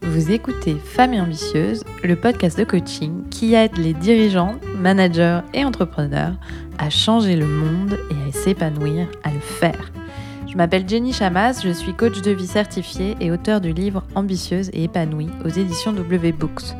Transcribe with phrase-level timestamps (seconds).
[0.00, 5.64] Vous écoutez Femmes et Ambitieuses, le podcast de coaching qui aide les dirigeants, managers et
[5.64, 6.34] entrepreneurs
[6.78, 9.92] à changer le monde et à s'épanouir à le faire.
[10.48, 14.70] Je m'appelle Jenny Chamas, je suis coach de vie certifiée et auteur du livre Ambitieuse
[14.72, 16.74] et épanouie aux éditions W Books.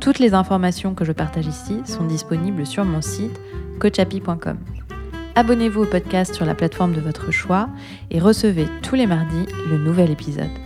[0.00, 3.38] Toutes les informations que je partage ici sont disponibles sur mon site
[3.80, 4.58] coachapi.com.
[5.36, 7.68] Abonnez-vous au podcast sur la plateforme de votre choix
[8.10, 10.63] et recevez tous les mardis le nouvel épisode.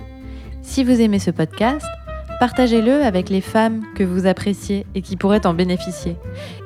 [0.69, 1.87] Si vous aimez ce podcast,
[2.40, 6.17] partagez-le avec les femmes que vous appréciez et qui pourraient en bénéficier.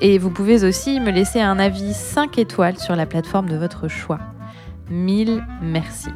[0.00, 3.86] Et vous pouvez aussi me laisser un avis 5 étoiles sur la plateforme de votre
[3.86, 4.18] choix.
[4.90, 6.08] Mille merci.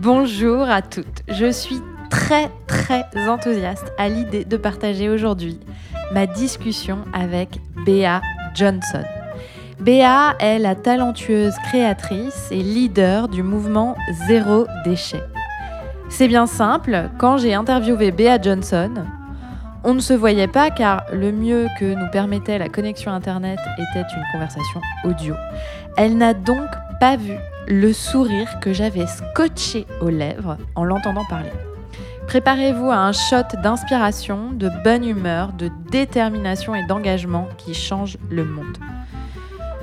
[0.00, 1.22] Bonjour à toutes.
[1.28, 5.60] Je suis très très enthousiaste à l'idée de partager aujourd'hui
[6.12, 8.22] ma discussion avec Béa
[8.56, 9.04] Johnson.
[9.78, 15.22] Béa est la talentueuse créatrice et leader du mouvement Zéro Déchet.
[16.10, 18.90] C'est bien simple, quand j'ai interviewé Béa Johnson,
[19.84, 24.04] on ne se voyait pas car le mieux que nous permettait la connexion Internet était
[24.14, 25.34] une conversation audio.
[25.96, 26.68] Elle n'a donc
[26.98, 27.36] pas vu
[27.68, 31.52] le sourire que j'avais scotché aux lèvres en l'entendant parler.
[32.26, 38.44] Préparez-vous à un shot d'inspiration, de bonne humeur, de détermination et d'engagement qui change le
[38.44, 38.76] monde.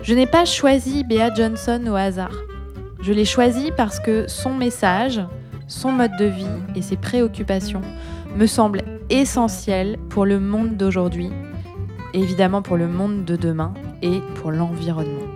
[0.03, 2.35] Je n'ai pas choisi Béa Johnson au hasard.
[3.01, 5.21] Je l'ai choisi parce que son message,
[5.67, 7.81] son mode de vie et ses préoccupations
[8.35, 11.29] me semblent essentiels pour le monde d'aujourd'hui,
[12.13, 15.27] évidemment pour le monde de demain et pour l'environnement.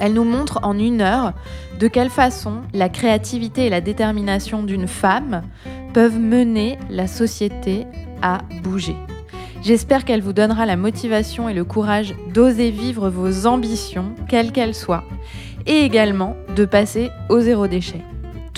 [0.00, 1.34] Elle nous montre en une heure
[1.78, 5.42] de quelle façon la créativité et la détermination d'une femme
[5.92, 7.86] peuvent mener la société
[8.22, 8.96] à bouger.
[9.62, 14.74] J'espère qu'elle vous donnera la motivation et le courage d'oser vivre vos ambitions, quelles qu'elles
[14.74, 15.04] soient,
[15.66, 18.02] et également de passer au zéro déchet.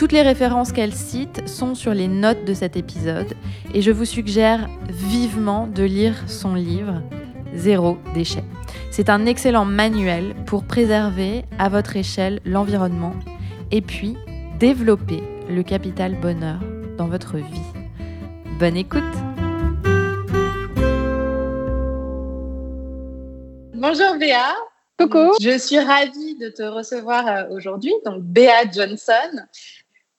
[0.02, 3.34] Toutes les références qu'elle cite sont sur les notes de cet épisode
[3.72, 7.00] et je vous suggère vivement de lire son livre
[7.54, 8.42] Zéro déchet.
[8.90, 13.14] C'est un excellent manuel pour préserver à votre échelle l'environnement
[13.70, 14.16] et puis
[14.58, 16.58] développer le capital bonheur
[16.98, 17.62] dans votre vie.
[18.58, 19.04] Bonne écoute
[23.74, 24.52] Bonjour Béa.
[24.98, 25.32] Coucou.
[25.40, 29.46] Je suis ravie de te recevoir euh, aujourd'hui, donc Béa Johnson.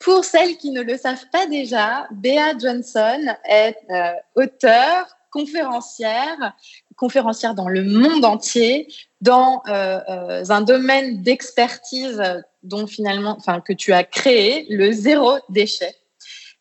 [0.03, 6.53] Pour celles qui ne le savent pas déjà, Béa Johnson est euh, auteure, conférencière,
[6.97, 8.87] conférencière dans le monde entier,
[9.21, 12.21] dans euh, euh, un domaine d'expertise
[12.63, 15.95] dont finalement, que tu as créé, le zéro déchet.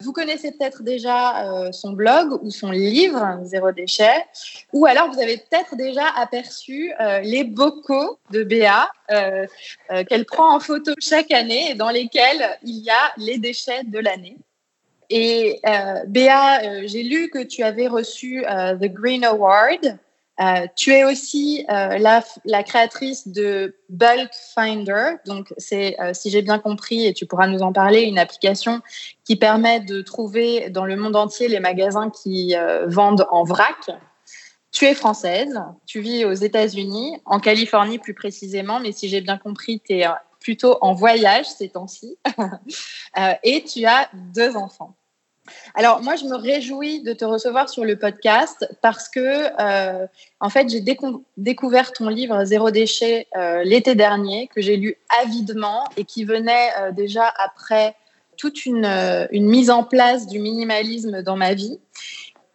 [0.03, 4.27] Vous connaissez peut-être déjà euh, son blog ou son livre Zéro déchet,
[4.73, 9.47] ou alors vous avez peut-être déjà aperçu euh, les bocaux de Béa euh,
[10.09, 13.99] qu'elle prend en photo chaque année et dans lesquels il y a les déchets de
[13.99, 14.37] l'année.
[15.11, 15.61] Et
[16.07, 19.99] Béa, j'ai lu que tu avais reçu The Green Award
[20.43, 25.17] euh, tu es aussi euh, la, créatrice de Bulk Finder.
[25.27, 28.81] Donc, c'est, euh, si j'ai bien compris, et tu pourras nous en parler, une application
[29.25, 32.55] qui permet de trouver dans le monde entier les magasins qui
[32.87, 33.91] vendent en vrac.
[34.73, 39.37] Tu es française, tu vis aux États-Unis, en Californie plus précisément, mais si j'ai bien
[39.37, 40.07] compris, tu es
[40.41, 42.19] plutôt en voyage ces temps-ci.
[43.45, 44.97] et tu as deux enfants.
[45.75, 50.07] Alors moi, je me réjouis de te recevoir sur le podcast parce que, euh,
[50.41, 50.85] en fait, j'ai
[51.37, 56.71] découvert ton livre Zéro déchet euh, l'été dernier, que j'ai lu avidement et qui venait
[56.79, 57.97] euh, déjà après
[58.37, 58.87] toute une,
[59.31, 61.79] une, mise en place du minimalisme dans ma vie.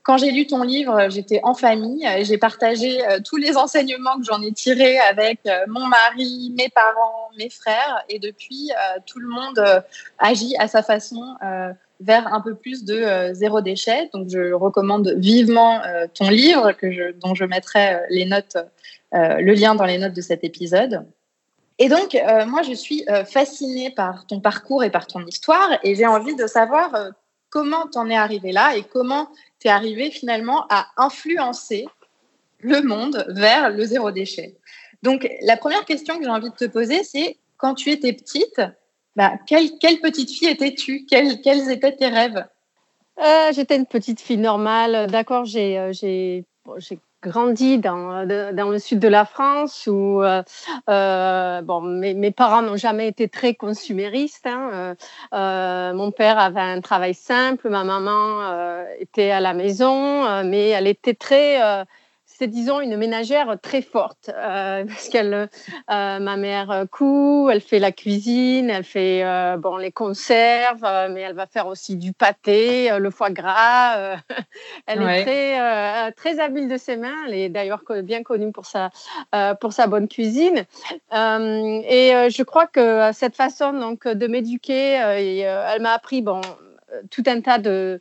[0.04, 4.42] Quand j'ai lu ton livre, j'étais en famille j'ai partagé tous les enseignements que j'en
[4.42, 8.04] ai tirés avec mon mari, mes parents, mes frères.
[8.08, 8.72] Et depuis,
[9.06, 9.84] tout le monde
[10.18, 11.36] agit à sa façon
[12.00, 14.10] vers un peu plus de euh, zéro déchet.
[14.14, 18.58] Donc, je recommande vivement euh, ton livre, que dont je mettrai euh, les notes,
[19.14, 21.06] le lien dans les notes de cet épisode.
[21.80, 26.06] Et donc, moi, je suis fascinée par ton parcours et par ton histoire, et j'ai
[26.06, 27.12] envie de savoir
[27.50, 29.30] comment tu en es arrivé là et comment
[29.62, 31.88] tu es arrivé finalement à influencer
[32.60, 34.58] le monde vers le zéro déchet.
[35.04, 38.62] Donc, la première question que j'ai envie de te poser, c'est quand tu étais petite,
[39.18, 41.08] bah, quelle, petite fille étais-tu?
[41.10, 42.46] Quels, étaient tes rêves?
[43.20, 45.08] Euh, J'étais une petite fille normale.
[45.08, 46.42] D'accord, j'ai euh,
[47.24, 52.78] grandi dans, dans, le sud de la France où euh, bon, mes, mes parents n'ont
[52.78, 54.46] jamais été très consuméristes.
[54.46, 54.96] Hein.
[55.32, 61.16] mon père avait un travail simple, ma maman était à la maison, mais elle était
[61.16, 61.60] très
[62.38, 65.50] c'est disons une ménagère très forte euh, parce qu'elle, euh,
[66.20, 69.24] ma mère coud, elle fait la cuisine, elle fait
[69.58, 74.18] bon les conserves, mais elle va faire aussi du pâté, le foie gras.
[74.86, 77.16] elle est très très habile de ses mains.
[77.28, 78.90] Elle est d'ailleurs bien connue pour sa
[79.60, 80.66] pour sa bonne cuisine.
[81.12, 86.67] et je crois que cette façon donc de m'éduquer, elle m'a appris bon euh,
[87.12, 88.00] tout un tas de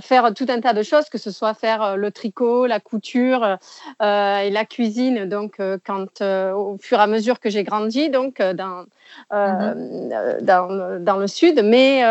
[0.00, 3.58] faire tout un tas de choses que ce soit faire euh, le tricot la couture
[4.02, 5.26] euh, et la cuisine.
[5.26, 8.86] Donc quand au fur et à mesure que j'ai grandi donc dans,
[9.30, 10.40] mm-hmm.
[10.40, 11.62] dans, dans le sud.
[11.62, 12.02] Mais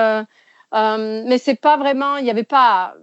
[0.73, 2.95] mais c'est pas vraiment il n'y avait pas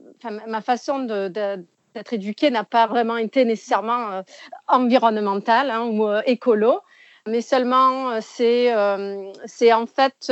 [0.46, 4.22] ma façon de, d'être éduquée n'a pas vraiment été nécessairement
[4.66, 6.80] environnementale hein, ou écolo.
[7.26, 8.72] Mais seulement c'est
[9.46, 10.30] c'est en fait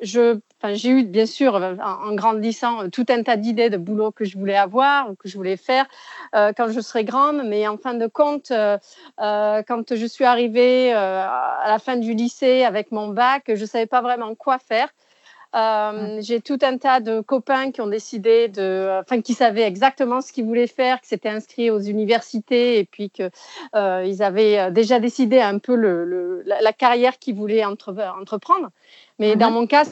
[0.00, 0.38] je
[0.72, 4.56] j'ai eu bien sûr en, grandissant tout un tas d'idées de boulot que je voulais
[4.56, 5.86] avoir que je voulais faire
[6.34, 8.78] euh, quand je serais grande, mais en fin de compte, euh,
[9.20, 13.66] euh, quand je suis arrivée à la fin du lycée avec mon bac, je ne
[13.66, 14.88] savais pas vraiment quoi faire.
[15.54, 16.20] Mmh.
[16.20, 20.32] J'ai tout un tas de copains qui ont décidé de, enfin, qui savaient exactement ce
[20.32, 23.30] qu'ils voulaient faire, qui s'étaient inscrits aux universités et puis qu'ils
[23.74, 28.70] ils avaient déjà décidé un peu le, la, carrière qu'ils voulaient entreprendre.
[29.18, 29.84] Mais dans mon cas,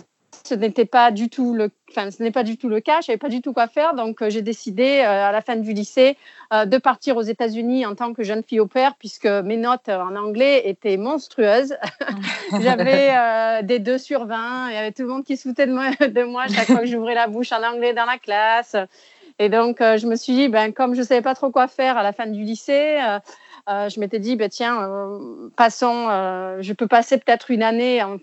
[0.44, 3.00] ce n'était pas du tout le, enfin, ce n'est pas du tout le cas.
[3.00, 5.56] Je savais pas du tout quoi faire, donc euh, j'ai décidé euh, à la fin
[5.56, 6.16] du lycée
[6.52, 9.88] euh, de partir aux États-Unis en tant que jeune fille au père, puisque mes notes
[9.88, 11.76] en anglais étaient monstrueuses.
[12.60, 15.72] J'avais des 2 sur 20, il y avait tout le monde qui se foutait de
[15.72, 18.76] moi, de moi chaque fois que j'ouvrais la bouche en anglais dans la classe.
[19.38, 21.96] Et donc, je me suis dit, ben, comme je ne savais pas trop quoi faire
[21.96, 23.18] à la fin du lycée, euh,
[23.68, 28.18] je m'étais dit, bah, tiens, euh, passons, euh, je peux passer peut-être une année en,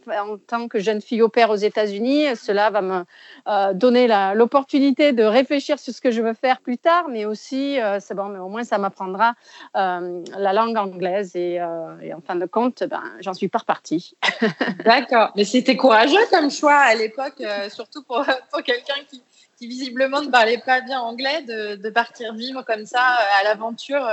[0.47, 2.35] tant que jeune fille au père aux États-Unis.
[2.35, 7.05] Cela va me donner l'opportunité de réfléchir sur ce que je veux faire plus tard,
[7.09, 9.33] mais aussi, c'est bon, mais au moins ça m'apprendra
[9.73, 11.35] la langue anglaise.
[11.35, 14.15] Et, en fin de compte, ben, j'en suis pas repartie.
[14.85, 15.31] D'accord.
[15.35, 19.21] Mais c'était courageux comme choix à l'époque, surtout pour, pour quelqu'un qui,
[19.57, 23.01] qui visiblement ne parlait pas bien anglais, de, de partir vivre comme ça
[23.39, 24.07] à l'aventure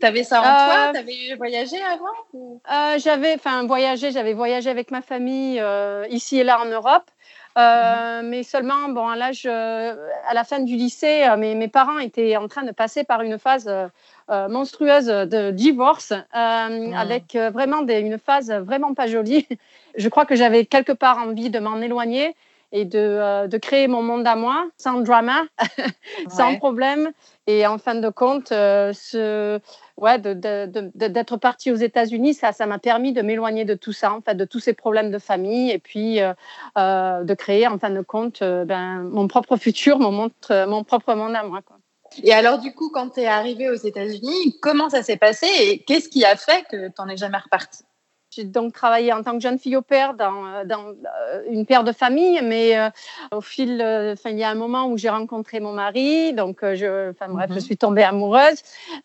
[0.00, 0.88] T'avais ça en toi?
[0.88, 4.10] Euh, T'avais voyagé avant euh, J'avais, enfin, voyagé.
[4.10, 7.10] J'avais voyagé avec ma famille euh, ici et là en Europe.
[7.56, 8.28] Mhm.
[8.28, 12.48] Mais seulement, bon, à l'âge, à la fin du lycée, mes, mes, parents étaient en
[12.48, 13.70] train de passer par une phase
[14.28, 16.92] monstrueuse de divorce, mhm.
[16.94, 19.48] avec vraiment des, une phase vraiment pas jolie.
[19.96, 22.36] Je crois que j'avais quelque part envie de m'en éloigner
[22.72, 25.44] et de, de, créer mon monde à moi, sans drama,
[26.28, 27.12] sans problème.
[27.46, 29.60] Et en fin de compte, ce,
[29.96, 34.34] ouais, d'être partie aux États-Unis, ça, ça m'a permis de m'éloigner de tout ça, en
[34.34, 36.32] de tous ces problèmes de famille, et puis euh,
[36.78, 41.14] euh, de créer, en fin de compte, euh, ben, mon propre futur, mon, mon propre
[41.14, 41.60] monde à moi.
[41.62, 41.78] Quoi.
[42.22, 45.78] Et alors, du coup, quand tu es arrivée aux États-Unis, comment ça s'est passé et
[45.84, 47.84] qu'est-ce qui a fait que tu n'en es jamais repartie?
[48.36, 51.64] J'ai donc travaillé en tant que jeune fille au père dans, euh, dans euh, une
[51.64, 52.90] paire de famille, mais euh,
[53.32, 57.10] au fil, enfin, il y a un moment où j'ai rencontré mon mari, donc je,
[57.10, 57.60] enfin, bref, je mhm.
[57.60, 58.60] suis tombée amoureuse.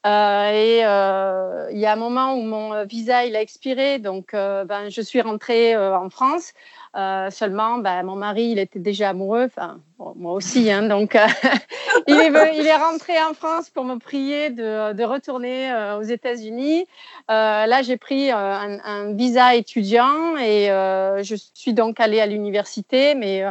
[0.06, 5.02] et il y a un moment où mon visa il a expiré, donc ben, je
[5.02, 6.54] suis rentrée en France.
[6.98, 9.80] Euh, seulement, ben, mon mari, il était déjà amoureux, enfin,
[10.18, 11.26] moi aussi, hein, donc euh,
[12.08, 16.02] il, est, il, est, rentré en France pour me prier de, de retourner euh, aux
[16.02, 16.86] États-Unis.
[17.30, 23.46] là, j'ai pris un, un, visa étudiant et je suis donc allée à l'université, mais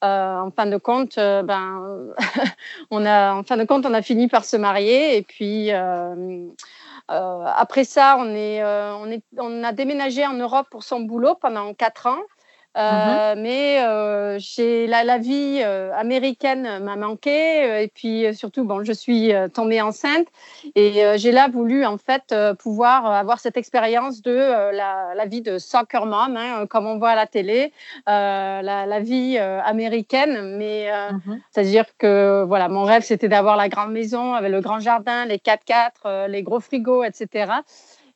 [0.00, 2.14] en fin de compte, ben,
[2.90, 5.70] on a, en fin de compte, on a fini par se marier et puis.
[7.08, 11.74] après ça, on, est, on, est, on a déménagé en Europe pour son boulot pendant
[11.74, 12.22] quatre ans.
[12.76, 13.42] Euh, mhm.
[13.42, 14.38] Mais euh,
[14.86, 20.26] la, la, vie euh, américaine m'a manqué et puis surtout, bon, je suis tombée enceinte
[20.74, 24.34] et j'ai là voulu en fait pouvoir avoir cette expérience de
[24.72, 27.72] la, la, vie de soccer mom, hein, comme on voit à la télé,
[28.06, 30.56] la, la, vie américaine.
[30.56, 31.40] Mais mhm.
[31.50, 35.38] c'est-à-dire que voilà, mon rêve c'était d'avoir la grande maison avec le grand jardin, les
[35.38, 37.52] 4x4, les gros frigos, etc.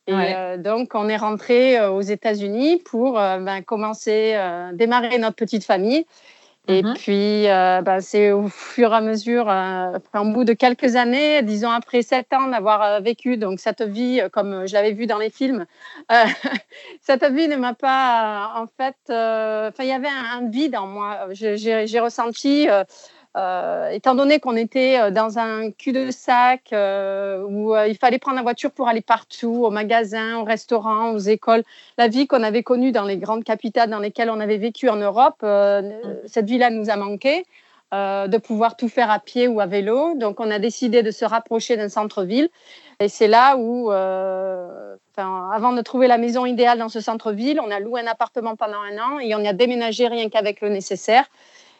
[0.07, 4.35] Et euh, donc, on est rentré euh, aux États-Unis pour euh, ben, commencer,
[4.73, 6.05] démarrer notre petite famille.
[6.67, 6.93] Et mm-hmm.
[6.93, 7.43] puis,
[7.83, 12.31] ben, c'est au fur et à mesure, en bout de quelques années, disons après sept
[12.33, 15.65] ans d'avoir vécu donc cette vie comme je l'avais vu dans les films,
[17.01, 20.85] cette vie ne m'a pas, en fait, enfin, il y avait un, un, vide en
[20.85, 21.29] moi.
[21.31, 22.67] J'ai ressenti
[23.37, 28.43] euh, étant donné qu'on était euh, dans un cul-de-sac euh, où il fallait prendre la
[28.43, 31.63] voiture pour aller partout, au magasin, au restaurant, aux écoles,
[31.97, 34.97] la vie qu'on avait connue dans les grandes capitales dans lesquelles on avait vécu en
[34.97, 35.91] Europe, mm.
[36.25, 37.45] cette vie-là nous a manqué.
[37.93, 40.15] de pouvoir tout faire à pied ou à vélo.
[40.15, 42.49] Donc, on a décidé de se rapprocher d'un centre-ville.
[43.01, 47.79] Et c'est là où, avant de trouver la maison idéale dans ce centre-ville, on a
[47.81, 51.25] loué un appartement pendant un an et on y a déménagé rien qu'avec le nécessaire.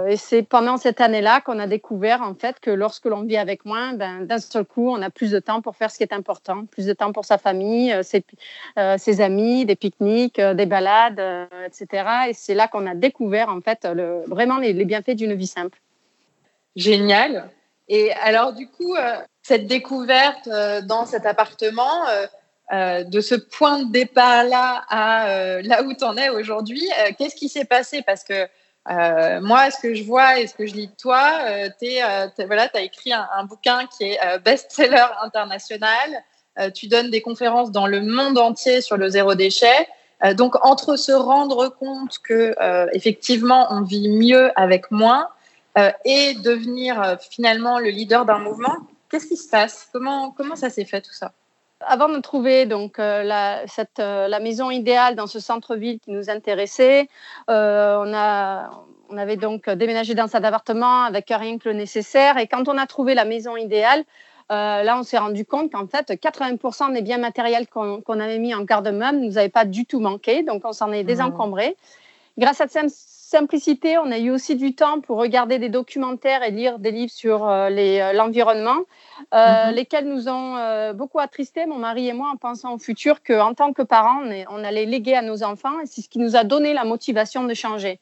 [0.08, 3.66] Et c'est pendant cette année-là qu'on a découvert en fait que lorsque l'on vit avec
[3.66, 6.14] moins, ben, d'un seul coup, on a plus de temps pour faire ce qui est
[6.14, 8.24] important, plus de temps pour sa famille, euh, ses,
[8.78, 11.22] euh, ses amis, des pique-niques, euh, des balades,
[11.66, 12.30] etc.
[12.30, 13.88] Et c'est là qu'on a découvert en fait
[14.28, 15.80] vraiment les, bienfaits d'une vie simple.
[16.76, 17.50] Génial.
[17.88, 18.96] Et alors du coup,
[19.42, 20.48] cette découverte
[20.84, 22.06] dans cet appartement,
[22.72, 27.66] de ce point de départ-là à là où tu en es aujourd'hui, qu'est-ce qui s'est
[27.66, 28.02] passé?
[28.02, 28.48] Parce que
[28.90, 31.88] euh, moi, ce que je vois et ce que je lis de toi, euh, tu
[32.02, 36.24] euh, voilà, as écrit un, bouquin qui est best-seller international.
[36.74, 39.88] tu donnes des conférences dans le monde entier sur le zéro déchet.
[40.36, 42.56] donc, entre se rendre compte que
[42.94, 45.30] effectivement, on vit mieux avec moins
[46.06, 48.76] et devenir finalement le leader d'un mouvement,
[49.10, 49.88] qu'est-ce qui se passe?
[49.94, 51.32] Comment comment ça s'est fait tout ça?
[51.88, 56.12] Avant de trouver donc euh, la, cette, euh, la maison idéale dans ce centre-ville qui
[56.12, 57.08] nous intéressait,
[57.50, 58.70] euh, on, a,
[59.10, 62.38] on avait donc déménagé dans cet appartement avec rien que le nécessaire.
[62.38, 64.04] Et quand on a trouvé la maison idéale,
[64.50, 68.64] là, on s'est rendu compte qu'en fait, 80% des biens matériels qu'on avait mis en
[68.64, 70.44] garde-meuble ne nous avaient pas du tout manqué.
[70.44, 71.08] Donc, on s'en est mmh.
[71.08, 71.78] désencombré.
[72.38, 72.90] Grâce à cette
[73.32, 77.14] simplicité, on a eu aussi du temps pour regarder des documentaires et lire des livres
[77.14, 78.82] sur euh, euh, l'environnement,
[79.34, 79.76] euh, mhm.
[79.76, 83.72] lesquels nous ont beaucoup attristés, mon mari et moi, en pensant au futur qu'en tant
[83.72, 86.74] que parents, on, allait léguer à nos enfants et c'est ce qui nous a donné
[86.74, 88.00] la motivation de changer.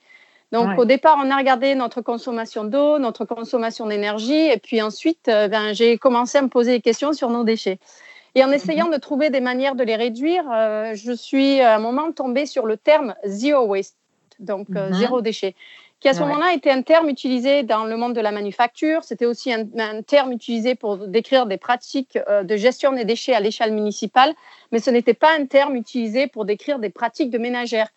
[0.51, 5.25] Donc au départ, on a regardé notre consommation d'eau, notre consommation d'énergie, et puis ensuite,
[5.27, 7.77] ben, j'ai commencé à me poser des questions sur nos déchets.
[8.33, 8.93] Et en essayant mhm.
[8.93, 10.45] de trouver des manières de les réduire,
[10.95, 13.98] je suis à un moment tombée sur le terme zero waste
[14.39, 14.93] donc euh, mhm.
[14.93, 15.55] zéro déchet,
[15.99, 19.03] qui à ce moment-là était un terme utilisé dans le monde de la manufacture.
[19.03, 19.65] C'était aussi un,
[20.01, 24.33] terme utilisé pour décrire des pratiques euh, de gestion des déchets à l'échelle municipale,
[24.71, 27.89] mais ce n'était pas un terme utilisé pour décrire des pratiques de ménagères.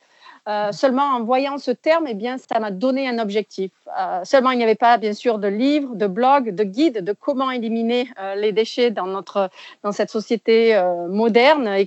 [0.48, 3.70] Euh, seulement en voyant ce terme, eh bien, ça m'a donné un objectif.
[3.96, 7.12] Euh, seulement, il n'y avait pas, bien sûr, de livres, de blogs, de guides de
[7.12, 9.50] comment éliminer euh, les déchets dans, notre,
[9.84, 11.86] dans cette société moderne et,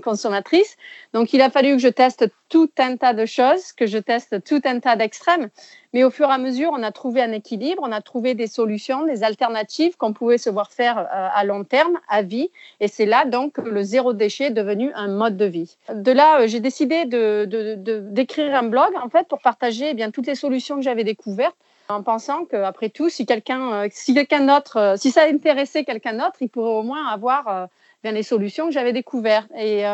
[0.00, 0.76] consommatrice.
[1.12, 4.42] Donc, il a fallu que je teste tout un tas de choses, que je teste
[4.44, 5.50] tout un tas d'extrêmes.
[5.92, 8.46] Mais au fur et à mesure, on a trouvé un équilibre, on a trouvé des
[8.46, 12.50] solutions, des alternatives qu'on pouvait se voir faire à long terme, à vie.
[12.80, 15.76] Et c'est là donc que le zéro déchet est devenu un mode de vie.
[15.92, 20.26] De là, j'ai décidé de, d'écrire un blog en fait pour partager eh bien toutes
[20.26, 21.56] les solutions que j'avais découvertes
[21.88, 26.36] en pensant qu'après tout, si quelqu'un, euh, si quelqu'un d'autre, si ça intéressait quelqu'un d'autre,
[26.40, 27.68] il pourrait au moins avoir
[28.02, 29.50] bien les solutions que j'avais découvertes.
[29.56, 29.84] Et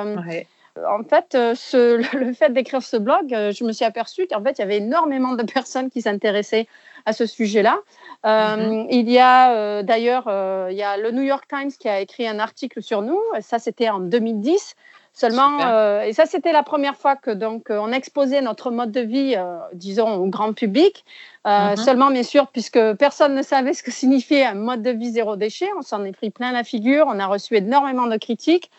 [0.77, 1.55] en fait, euh,
[2.13, 4.79] le fait d'écrire ce blog, euh, je me suis aperçue qu'en fait, il y avait
[4.79, 6.67] énormément de personnes qui s'intéressaient
[7.05, 7.79] à ce sujet-là.
[8.25, 8.87] Euh, mm-hmm.
[8.91, 10.29] Il y a d'ailleurs,
[10.71, 13.21] il y a le New York Times qui a écrit un article sur nous.
[13.41, 14.77] ça, c'était en 2010.
[15.15, 15.59] Seulement,
[16.03, 19.37] et ça, c'était la première fois que donc on exposait notre mode de vie,
[19.75, 21.05] disons, au grand public.
[21.45, 21.77] Mm-hmm.
[21.77, 25.37] Seulement, bien sûr, puisque personne ne savait ce que signifiait un mode de vie zéro
[25.37, 27.07] déchet, on s'en est pris plein la figure.
[27.09, 28.71] On a reçu énormément de critiques.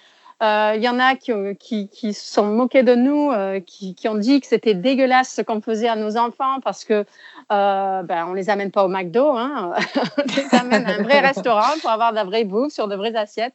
[0.43, 4.09] Il euh, y en a qui, qui, qui sont moqués de nous, euh, qui, qui,
[4.09, 7.05] ont dit que c'était dégueulasse ce qu'on faisait à nos enfants parce que
[7.51, 9.73] euh, ben, on les amène pas au McDo, hein.
[10.17, 12.95] on les amène à un vrai restaurant pour avoir de la vraie bouffe sur de
[12.97, 13.53] vraies assiettes.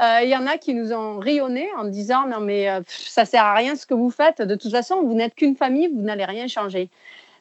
[0.00, 3.54] Il y en a qui nous ont rayonné en disant non mais ça sert à
[3.54, 4.42] rien ce que vous faites.
[4.42, 6.90] De toute façon, vous n'êtes qu'une famille, vous n'allez rien changer.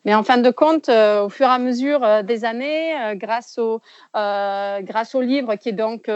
[0.05, 3.15] Mais en fin de compte, euh, au fur et à mesure euh, des années, euh,
[3.15, 3.81] grâce, au,
[4.13, 6.09] grâce au livre qui est donc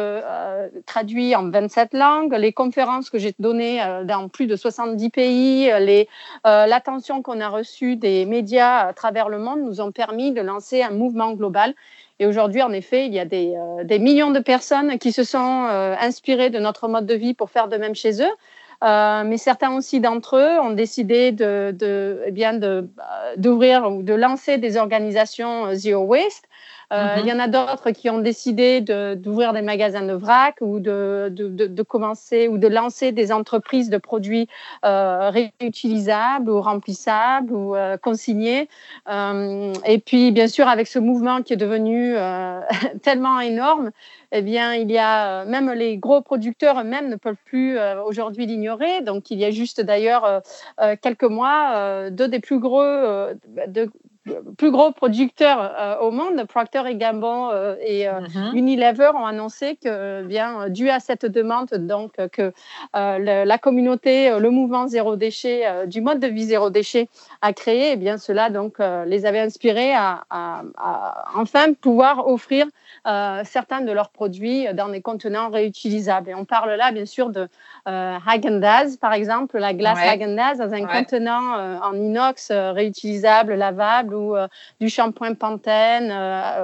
[0.86, 5.72] traduit en 27 langues, les conférences que j'ai données dans plus de 70 pays,
[6.44, 10.82] l'attention qu'on a reçue des médias à travers le monde nous ont permis de lancer
[10.82, 11.74] un mouvement global.
[12.20, 15.68] Et aujourd'hui, en effet, il y a des, des, millions de personnes qui se sont
[16.00, 18.34] inspirées de notre mode de vie pour faire de même chez eux.
[18.84, 22.84] Euh, mais certains aussi d'entre eux ont décidé de, de, eh bien euh,
[23.36, 26.47] d'ouvrir ou de lancer des organisations euh, Zero Waste.
[26.94, 30.80] Euh, Il y en a d'autres qui ont décidé d'ouvrir des magasins de vrac ou
[30.80, 34.48] de, de, commencer ou de lancer des entreprises de produits
[34.86, 38.70] euh, réutilisables ou remplissables ou euh, consignés.
[39.08, 42.16] et puis, bien sûr, avec ce mouvement qui est devenu
[43.04, 43.92] tellement énorme,
[44.32, 49.02] eh bien, il y a même les gros producteurs eux-mêmes ne peuvent plus aujourd'hui l'ignorer.
[49.02, 50.42] Donc, il y a juste d'ailleurs
[51.02, 53.90] quelques mois, deux des plus gros, de,
[54.58, 58.52] plus gros producteurs au monde, Procter et Gamble et mhm.
[58.56, 62.54] Unilever ont annoncé que, bien, dû à cette demande, donc que
[62.94, 67.10] la communauté, le mouvement zéro déchet, du mode de vie zéro déchet
[67.42, 70.24] a créé, et eh bien cela donc les avait inspirés à,
[71.36, 72.68] enfin pouvoir offrir
[73.06, 76.30] certains de leurs produits dans des contenants réutilisables.
[76.30, 77.48] Et on parle là, bien sûr, de
[77.88, 80.08] euh, Häagen-Dazs, par exemple, la glace ouais.
[80.08, 84.48] Häagen-Dazs dans un contenant euh, en inox euh, réutilisable, lavable, ou euh,
[84.80, 86.12] du shampoing Pantene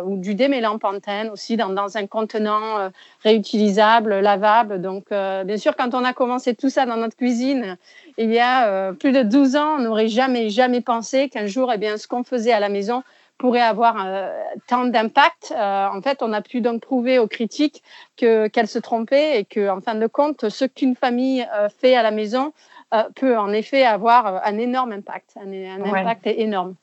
[0.05, 2.89] ou du démêlant Pantene aussi dans, dans un contenant
[3.23, 4.81] réutilisable, lavable.
[4.81, 7.77] Donc, bien sûr, quand on a commencé tout ça dans notre cuisine,
[8.17, 11.77] il y a plus de 12 ans, on n'aurait jamais, jamais pensé qu'un jour, eh
[11.77, 13.03] bien, ce qu'on faisait à la maison
[13.43, 14.29] pourrait avoir euh,
[14.67, 15.51] tant d'impact.
[15.53, 17.83] Euh, en fait, on a pu donc prouver aux critiques
[18.15, 21.93] que qu'elles se trompaient et que, en fin de compte, ce qu'une famille euh, fait
[21.93, 22.53] à la maison
[23.15, 26.75] peut en effet avoir un énorme impact, un, impact énorme.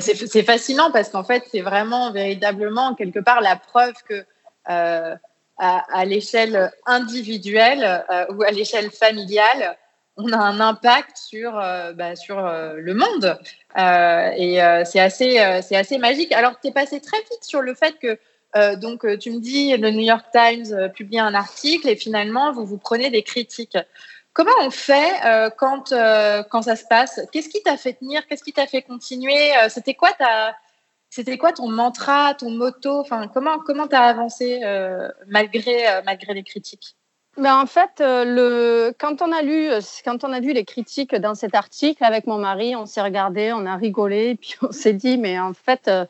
[0.00, 4.24] c'est fascinant parce qu'en fait, c'est vraiment véritablement quelque part la preuve que
[4.64, 5.18] à,
[5.58, 9.76] à l'échelle individuelle ou à l'échelle familiale,
[10.16, 13.38] on a un impact sur, euh, bah, sur euh, le monde.
[13.78, 16.32] Euh, et c'est assez, assez magique.
[16.32, 18.18] Alors, tu es passé très vite sur le fait que,
[18.76, 22.76] donc, tu me dis, le New York Times publie un article et finalement, vous vous
[22.76, 23.78] prenez des critiques.
[24.34, 25.94] Comment on fait quand,
[26.50, 27.20] quand ça se passe?
[27.32, 28.26] Qu'est-ce qui t'a fait tenir?
[28.26, 29.52] Qu'est-ce qui t'a fait continuer?
[29.68, 30.54] C'était quoi ta...
[31.08, 33.00] C'était quoi ton mantra, ton motto?
[33.00, 34.60] Enfin, comment comment t'as avancé
[35.28, 36.96] malgré malgré les critiques?
[37.38, 40.64] Ben en fait, euh, le, quand, on a lu, euh, quand on a vu les
[40.64, 44.70] critiques dans cet article avec mon mari, on s'est regardé, on a rigolé, puis on
[44.70, 46.04] s'est dit, mais en fait, euh,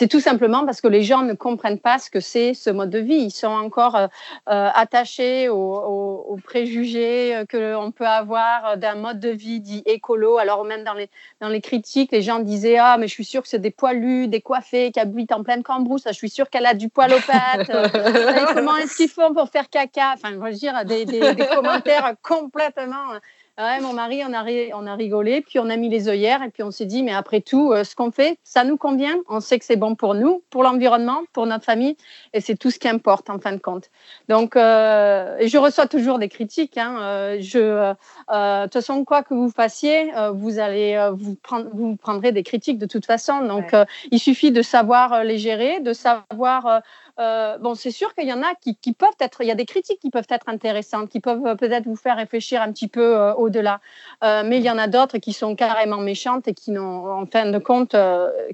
[0.00, 2.88] c'est tout simplement parce que les gens ne comprennent pas ce que c'est ce mode
[2.88, 3.16] de vie.
[3.16, 4.06] Ils sont encore euh,
[4.48, 9.60] euh attachés aux, aux, aux préjugés euh, que l'on peut avoir d'un mode de vie
[9.60, 10.38] dit écolo.
[10.38, 11.10] Alors même dans les,
[11.42, 14.26] dans les critiques, les gens disaient ah mais je suis sûre que c'est des poilus,
[14.26, 16.04] des coiffés qui habitent en pleine cambrousse.
[16.06, 17.70] Je suis sûre qu'elle a du poil aux pattes.
[18.54, 20.14] Comment est-ce qu'ils font pour faire caca?
[20.14, 23.20] Enfin, je veux dire des, des, des commentaires complètement
[23.58, 26.48] Ouais, mon mari, on a, on a rigolé, puis on a mis les œillères, et
[26.48, 29.18] puis on s'est dit, mais après tout, euh, ce qu'on fait, ça nous convient.
[29.28, 31.96] On sait que c'est bon pour nous, pour l'environnement, pour notre famille,
[32.32, 33.90] et c'est tout ce qui importe en fin de compte.
[34.28, 36.78] Donc, euh, et je reçois toujours des critiques.
[36.78, 41.96] Hein, euh, je, de toute façon, quoi que vous fassiez, vous allez vous prendre, vous
[41.96, 43.40] prendrez des critiques de toute façon.
[43.40, 43.74] Donc,
[44.10, 46.82] il suffit de savoir les gérer, de savoir
[47.20, 49.66] euh, bon, c'est sûr qu'il y en a qui, peuvent être, il y a des
[49.66, 53.34] critiques qui peuvent être intéressantes, qui peuvent peut-être vous faire réfléchir un petit peu euh,
[53.40, 53.80] au-delà.
[54.22, 57.50] mais il y en a d'autres qui sont carrément méchantes et qui n'ont, en fin
[57.50, 57.96] de compte,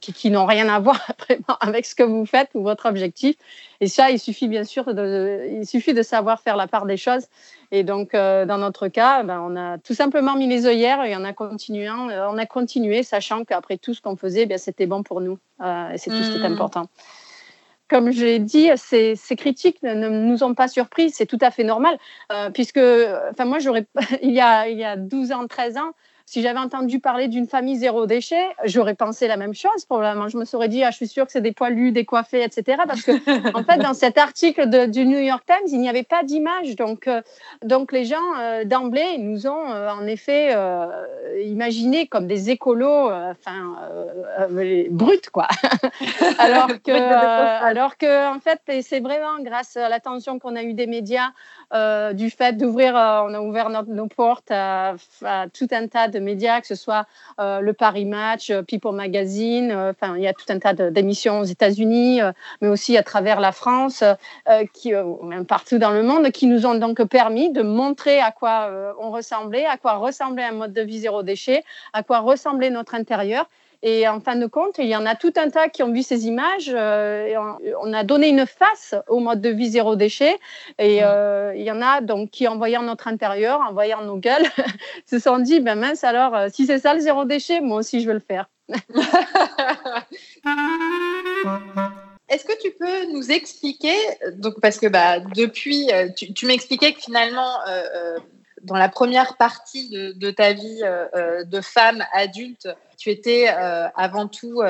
[0.01, 3.37] qui, n'ont rien à voir vraiment avec ce que vous faites ou votre objectif.
[3.81, 6.97] Et ça, il suffit bien sûr de, il suffit de savoir faire la part des
[6.97, 7.27] choses.
[7.73, 11.25] Et donc, dans notre cas, ben, on a tout simplement mis les œillères et on
[11.25, 15.21] a continué, on a continué, sachant qu'après tout ce qu'on faisait, ben, c'était bon pour
[15.21, 15.39] nous.
[15.63, 16.53] et c'est tout ce qui est mmh.
[16.53, 16.89] important
[17.89, 21.51] comme je l'ai dit, ces, ces, critiques ne, nous ont pas surpris, c'est tout à
[21.51, 21.99] fait normal,
[22.33, 22.81] euh, puisque,
[23.31, 23.87] enfin moi, j'aurais,
[24.23, 25.93] il y a, il y a 12 ans, 13 ans,
[26.29, 30.27] si j'avais entendu parler d'une famille zéro déchet, j'aurais pensé la même chose probablement.
[30.27, 32.83] Je me serais dit, ah, je suis sûre que c'est des poilus, décoiffés, etc.
[32.85, 33.13] Parce que,
[33.57, 36.75] en fait, dans cet article de, du New York Times, il n'y avait pas d'image.
[36.75, 37.23] Donc, euh,
[37.63, 40.57] donc, les gens, euh, d'emblée, nous ont euh, en effet
[41.45, 43.77] imaginé comme des écolos, enfin,
[44.91, 45.47] brutes, quoi.
[46.39, 50.89] alors, que, alors que, en fait, c'est vraiment grâce à l'attention qu'on a eu des
[50.89, 51.31] médias,
[52.15, 56.61] du fait d'ouvrir, on a ouvert nos portes à, à tout un tas de médias,
[56.61, 57.07] que ce soit
[57.39, 60.73] euh, le Paris Match, euh, People Magazine, euh, enfin il y a tout un tas
[60.73, 62.21] d'émissions aux États-Unis,
[62.61, 64.03] mais aussi à travers la France,
[64.73, 68.71] qui même partout dans le monde, qui nous ont donc permis de montrer à quoi
[69.01, 72.95] on ressemblait, à quoi ressemblait un mode de vie zéro déchet, à quoi ressemblait notre
[72.95, 73.49] intérieur
[73.83, 76.03] et en fin de compte, il y en a tout un tas qui ont vu
[76.03, 76.73] ces images.
[76.73, 77.35] Euh,
[77.81, 80.37] on, a donné une face au mode de vie zéro déchet.
[80.79, 84.17] Et euh, il y en a donc qui, en voyant notre intérieur, en voyant nos
[84.17, 84.47] gueules,
[85.07, 88.01] se sont dit ben mince, alors, euh, si c'est ça le zéro déchet, moi aussi,
[88.01, 88.49] je veux le faire.
[92.29, 93.95] Est-ce que tu peux nous expliquer,
[94.39, 97.61] donc parce que bah, depuis, tu, tu m'expliquais que finalement,
[98.67, 104.29] dans la première partie de, ta vie euh, de femme adulte, tu étais euh, avant
[104.29, 104.63] tout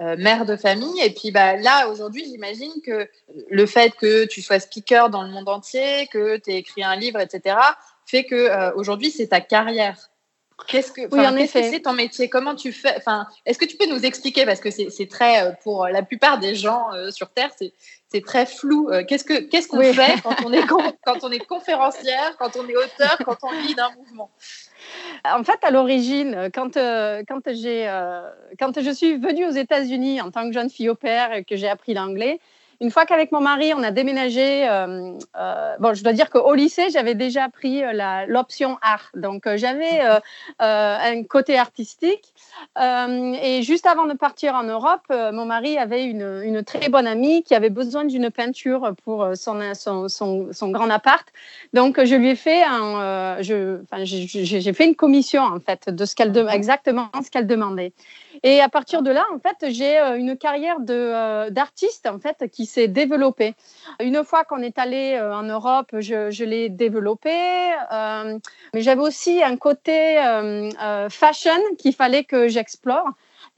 [0.00, 1.00] mère de famille.
[1.00, 3.08] Et puis bah, là, aujourd'hui, j'imagine que
[3.50, 6.96] le fait que tu sois speaker dans le monde entier, que tu aies écrit un
[6.96, 7.56] livre, etc.,
[8.04, 10.10] fait que aujourd'hui, c'est ta carrière.
[10.68, 12.28] Qu'est-ce que, oui, c'est ton métier?
[12.28, 12.94] Comment tu fais?
[12.96, 14.44] Enfin, est-ce que tu peux nous expliquer?
[14.44, 17.50] Parce que c'est très pour la plupart des gens sur Terre,
[18.12, 18.90] c'est très flou.
[18.90, 20.66] Euh, qu'est-ce que qu'on fait quand on est
[21.06, 24.30] quand on est conférencière, quand on est auteur, quand on lit d'un mouvement?
[25.24, 27.86] En fait, à l'origine, quand, quand, j'ai,
[28.58, 31.56] quand je suis venue aux États-Unis en tant que jeune fille au père et que
[31.56, 32.40] j'ai appris l'anglais,
[32.82, 36.52] une fois qu'avec mon mari, on a déménagé, euh, euh, bon, je dois dire qu'au
[36.52, 39.08] lycée, j'avais déjà pris euh, l'option art.
[39.14, 40.00] Donc, j'avais
[40.58, 42.34] un côté artistique.
[42.76, 47.44] et juste avant de partir en Europe, mon mari avait une, une, très bonne amie
[47.44, 51.26] qui avait besoin d'une peinture pour son, son, son, son, grand appart.
[51.72, 56.36] Donc, je lui ai fait un, j'ai fait une commission, en fait, de ce qu'elle,
[56.50, 57.92] exactement ce qu'elle demandait.
[58.42, 62.48] Et à partir de là, en fait, j'ai euh, une carrière euh, d'artiste en fait
[62.50, 63.54] qui s'est développée.
[64.00, 67.72] Une fois qu'on est allé euh, en Europe, je, je l'ai développée,
[68.74, 70.18] mais j'avais aussi un côté
[71.10, 73.08] fashion qu'il fallait que j'explore.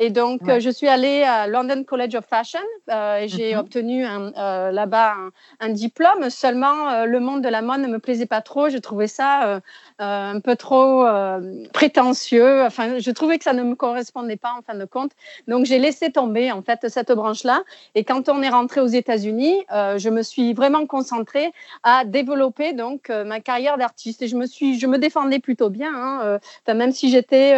[0.00, 2.58] Et donc, je suis allée à London College of Fashion
[2.90, 3.58] euh, et j'ai mm-hmm.
[3.58, 5.14] obtenu euh, là-bas
[5.60, 6.30] un, diplôme.
[6.30, 8.68] Seulement, le monde de la mode ne me plaisait pas trop.
[8.68, 9.60] Je trouvais ça
[10.00, 12.64] euh, un peu trop euh, prétentieux.
[12.64, 15.12] Enfin, je trouvais que ça ne me correspondait pas en fin de compte.
[15.46, 17.62] Donc, j'ai laissé tomber en fait cette branche-là.
[17.94, 21.52] Et quand on est rentré aux États-Unis, euh, je me suis vraiment concentrée
[21.84, 24.22] à développer donc ma carrière d'artiste.
[24.22, 25.92] Et je me suis, je me défendais plutôt bien.
[25.94, 26.38] Hein.
[26.66, 27.54] Enfin, même si j'étais,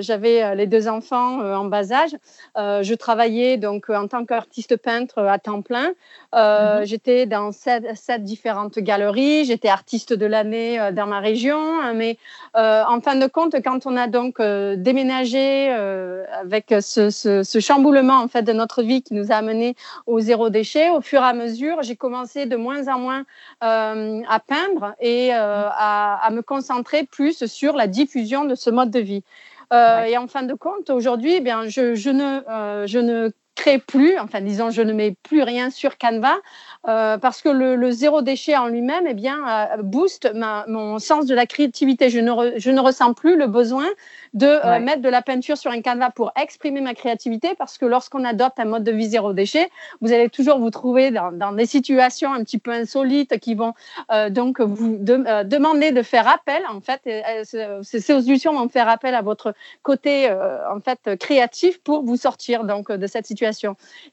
[0.00, 2.16] j'avais les deux enfants en bas âge,
[2.56, 5.92] je travaillais donc en tant qu'artiste peintre à temps plein.
[6.32, 6.84] Mm-hmm.
[6.84, 9.44] J'étais dans sept, sept différentes galeries.
[9.44, 11.80] J'étais artiste de l'année dans ma région.
[11.80, 12.18] Hein, mais
[12.56, 18.20] euh, en fin de compte, quand on a donc euh, déménagé euh, avec ce, chamboulement
[18.20, 19.74] en fait de notre vie qui nous a amené
[20.06, 23.24] au zéro déchet, au fur et à mesure, j'ai commencé de moins en moins
[23.60, 29.22] à peindre et à, me concentrer plus sur la diffusion de ce mode de vie.
[29.72, 34.18] Et en fin de compte, aujourd'hui, eh bien, je, je, ne, je ne crée plus,
[34.18, 36.34] enfin disons, je ne mets plus rien sur Canva
[36.88, 41.26] euh, parce que le, zéro déchet en lui-même, eh bien, euh, booste ma, mon sens
[41.26, 42.08] de la créativité.
[42.08, 43.86] Je ne, je ne ressens plus le besoin
[44.32, 47.84] de euh, mettre de la peinture sur un canevas pour exprimer ma créativité parce que
[47.84, 51.52] lorsqu'on adopte un mode de vie zéro déchet, vous allez toujours vous trouver dans, dans
[51.52, 53.74] des situations un petit peu insolites qui vont
[54.30, 56.62] donc vous demander de faire appel.
[56.70, 57.02] En fait,
[57.82, 62.90] ces solutions vont faire appel à votre côté en fait créatif pour vous sortir donc
[62.90, 63.41] de cette situation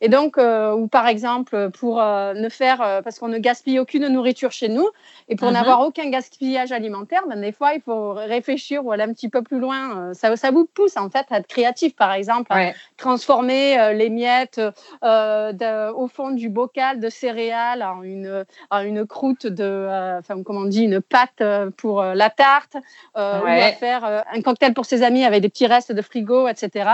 [0.01, 3.79] et donc, euh, ou par exemple, pour euh, ne faire, euh, parce qu'on ne gaspille
[3.79, 4.87] aucune nourriture chez nous,
[5.27, 5.53] et pour mhm.
[5.55, 9.41] n'avoir aucun gaspillage alimentaire, ben, des fois, il faut réfléchir ou aller un petit peu
[9.41, 10.13] plus loin.
[10.13, 14.61] Ça, ça vous pousse en fait à être créatif, par exemple, à transformer les miettes
[15.01, 20.65] au fond du bocal de céréales en une, en une croûte de, enfin, comment on
[20.65, 21.43] dit, une pâte
[21.77, 22.75] pour la tarte,
[23.15, 26.89] ou à faire un cocktail pour ses amis avec des petits restes de frigo, etc.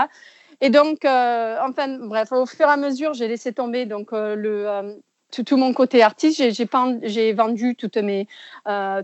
[0.60, 4.34] Et donc, euh, enfin, bref, au fur et à mesure, j'ai laissé tomber donc euh,
[4.34, 4.94] le euh,
[5.30, 6.42] tout, mon côté artiste.
[6.50, 8.26] J'ai vendu toutes mes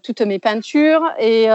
[0.02, 1.46] toutes mes peintures et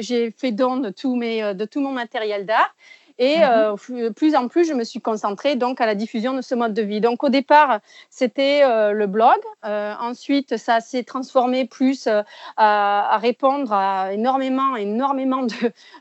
[0.00, 2.74] j'ai fait don de tout mes de tout mon matériel d'art.
[3.18, 6.42] Et mmh euh, plus en plus, je me suis concentrée donc à la diffusion de
[6.42, 7.00] ce mode de vie.
[7.00, 9.36] Donc au départ, c'était euh, le blog.
[9.64, 12.24] Euh, ensuite, ça s'est transformé plus à,
[12.56, 15.42] à, répondre à énormément, énormément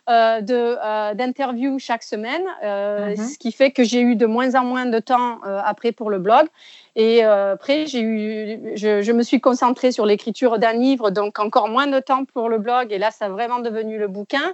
[0.08, 4.86] de d'interviews chaque semaine, mmh ce qui fait que j'ai eu de moins en moins
[4.86, 6.48] de temps après pour le blog.
[6.96, 11.40] Et euh, après, j'ai eu, je, je, me suis concentrée sur l'écriture d'un livre, donc
[11.40, 12.92] encore moins de temps pour le blog.
[12.92, 14.54] Et là, ça a vraiment devenu le bouquin.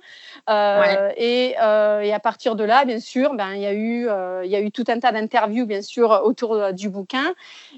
[0.49, 4.07] Euh, et, euh, et, à partir de là, bien sûr, ben il y a eu,
[4.07, 7.33] euh, y a eu tout un tas d'interviews, bien sûr, autour du bouquin.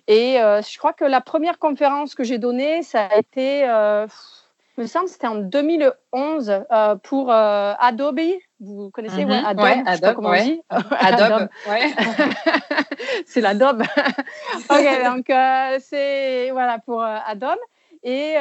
[0.07, 3.65] Et je crois que la première conférence que j'ai donnée, ça a été
[4.81, 8.19] me semble c'était en 2011 euh, pour Adobe.
[8.63, 9.45] Vous connaissez ouais, mhm.
[9.45, 10.61] Adobe, ouais, Adobe, sais comment on dit.
[10.69, 11.49] Adobe,
[13.25, 13.81] c'est l'Adobe.
[14.69, 17.57] ok, donc euh, c'est voilà pour Adobe.
[18.03, 18.35] Et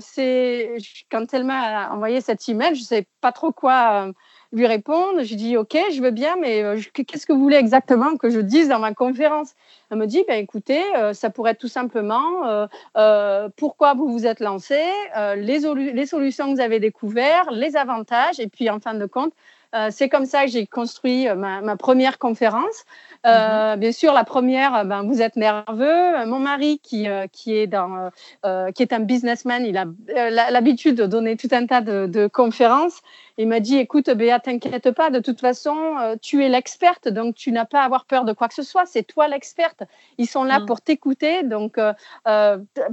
[0.00, 0.76] c'est
[1.10, 4.10] quand elle m'a envoyé cette email, je ne sais pas trop quoi
[4.52, 5.22] lui répondre.
[5.22, 8.40] J'ai dit OK, je veux bien, mais euh, qu'est-ce que vous voulez exactement que je
[8.40, 9.54] dise dans ma conférence?
[9.90, 14.26] Elle me dit ben, écoutez, euh, ça pourrait être tout simplement euh, pourquoi vous vous
[14.26, 14.80] êtes lancé,
[15.36, 15.60] les,
[15.92, 19.32] les solutions que vous avez découvertes, les avantages, et puis en fin de compte,
[19.90, 22.84] c'est comme ça que j'ai construit euh, ma, première conférence.
[23.26, 23.80] Euh, mhm.
[23.80, 26.26] Bien sûr, la première, ben, vous êtes nerveux.
[26.26, 28.10] Mon mari, qui, qui, est, dans,
[28.74, 29.86] qui est un businessman, il a
[30.50, 33.00] l'habitude de donner tout un tas de, conférences.
[33.38, 37.34] Il m'a dit, écoute, Béa, t'inquiète pas, de toute façon, euh, tu es l'experte, donc
[37.34, 38.84] tu n'as pas à avoir peur de quoi que ce soit.
[38.86, 39.84] C'est toi l'experte.
[40.18, 40.66] Ils sont là mm.
[40.66, 41.78] pour t'écouter, donc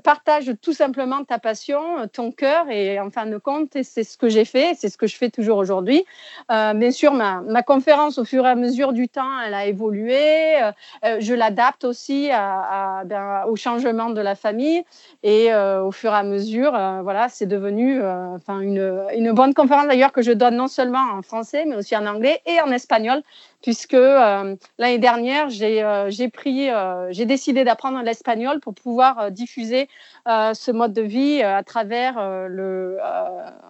[0.04, 4.30] partage tout simplement ta passion, ton cœur, et en fin de compte, c'est ce que
[4.30, 6.06] j'ai fait, c'est ce que je fais toujours aujourd'hui.
[6.50, 10.60] bien sûr, ma, ma, conférence, au fur et à mesure du temps, elle a évolué.
[11.04, 14.84] je l'adapte aussi à, ben, au changement de la famille,
[15.24, 16.72] et au fur et à mesure,
[17.04, 21.22] voilà, c'est devenu enfin une, une bonne conférence d'ailleurs que je donne non seulement en
[21.22, 23.22] français, mais aussi en anglais et en espagnol,
[23.62, 29.88] puisque euh, l'année dernière, j'ai euh, pris, euh, j'ai décidé d'apprendre l'espagnol pour pouvoir diffuser
[30.26, 32.16] ce mode de vie à travers
[32.48, 32.98] le,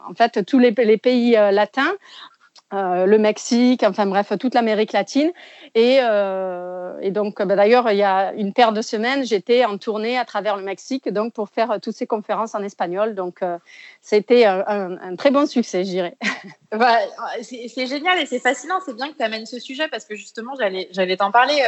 [0.10, 1.94] en fait, tous les, les pays latins
[2.72, 5.32] euh, le Mexique, enfin bref, toute l'Amérique latine.
[5.74, 10.20] Et, euh, donc, bah, d'ailleurs, il y a une paire de semaines, j'étais en tournée
[10.20, 13.16] à travers le Mexique, donc pour faire euh, toutes ces conférences en espagnol.
[13.16, 13.42] Donc,
[14.02, 16.18] c'était un, très bon succès, je dirais.
[16.72, 17.00] Bah,
[17.42, 18.76] c'est génial et c'est fascinant.
[18.86, 21.66] C'est bien que tu amènes ce sujet parce que justement, j'allais t'en parler.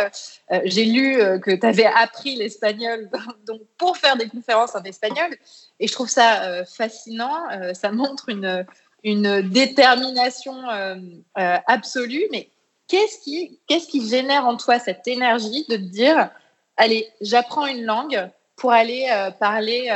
[0.65, 3.09] J'ai lu que tu avais appris l'espagnol
[3.79, 5.35] pour faire des conférences en espagnol.
[5.79, 7.33] Et je trouve ça fascinant.
[7.73, 8.63] ça montre une
[9.03, 10.95] une détermination euh,
[11.37, 12.49] euh, absolue, mais
[12.87, 16.29] qu'est-ce qui, qu'est-ce qui génère en toi cette énergie de te dire,
[16.77, 19.89] allez, j'apprends une langue pour aller euh, parler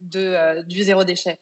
[0.00, 1.38] de, du zéro déchet?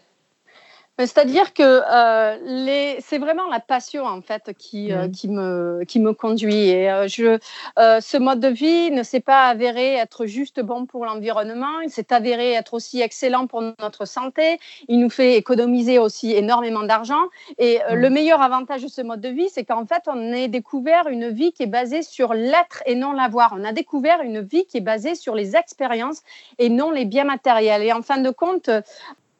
[0.98, 6.12] C'est-à-dire que euh, c'est vraiment la passion en fait qui, euh, qui, me, qui me
[6.12, 6.68] conduit.
[6.68, 7.38] Et euh, je,
[7.76, 12.12] ce mode de vie ne s'est pas avéré être juste bon pour l'environnement, il s'est
[12.12, 14.60] avéré être aussi excellent pour notre santé.
[14.86, 17.24] Il nous fait économiser aussi énormément d'argent.
[17.58, 17.94] Et mmh.
[17.94, 21.30] le meilleur avantage de ce mode de vie, c'est qu'en fait, on a découvert une
[21.30, 23.54] vie qui est basée sur l'être et non l'avoir.
[23.58, 26.22] On a découvert une vie qui est basée sur les expériences
[26.58, 27.82] et non les biens matériels.
[27.82, 28.70] Et en fin de compte,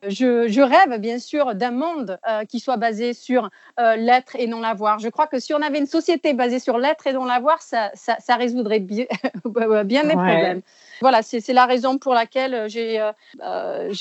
[0.08, 4.60] je, rêve bien sûr d'un monde euh, qui soit basé sur euh, l'être et non
[4.60, 4.98] l'avoir.
[4.98, 7.90] Je crois que si on avait une société basée sur l'être et non l'avoir, ça,
[7.94, 9.06] ça, résoudrait bien,
[9.84, 10.62] bien des problèmes.
[11.00, 13.00] Voilà, c'est la raison pour laquelle j'ai
[13.42, 13.92] euh,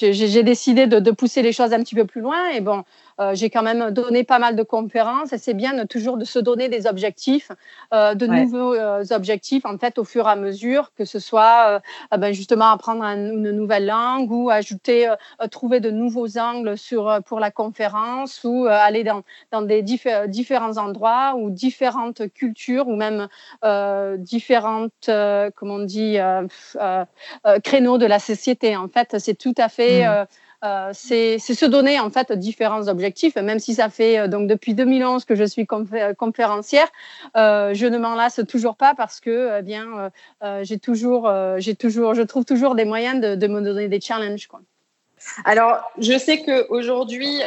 [0.43, 2.49] décidé de, de, pousser les choses un petit peu plus loin.
[2.49, 2.83] Et bon,
[3.19, 6.39] euh, j'ai quand même donné pas mal de conférences et c'est bien toujours de se
[6.39, 7.51] donner des objectifs,
[7.93, 11.81] euh, de nouveaux euh, objectifs en fait au fur et à mesure, que ce soit
[12.17, 15.11] ben, justement apprendre une nouvelle langue ou ajouter,
[15.51, 21.35] trouver de nouveaux angles sur, pour la conférence ou aller dans, dans des différents endroits
[21.37, 23.27] ou différentes cultures ou même
[24.17, 25.09] différentes,
[25.55, 26.17] comment on dit,
[27.63, 28.75] créneaux de la société.
[28.75, 30.07] En fait, c'est tout à fait...
[30.07, 30.25] Mmh.
[30.63, 34.73] Euh, c'est se donner en fait différents objectifs, même si ça fait euh, donc depuis
[34.73, 36.87] 2011 que je suis euh, conférencière,
[37.35, 40.11] je ne m'en lasse toujours pas parce que bien
[40.61, 44.47] j'ai toujours, j'ai toujours, je trouve toujours des moyens de, de me donner des challenges.
[44.47, 44.61] Quoi.
[45.45, 47.41] Alors, je sais qu'aujourd'hui,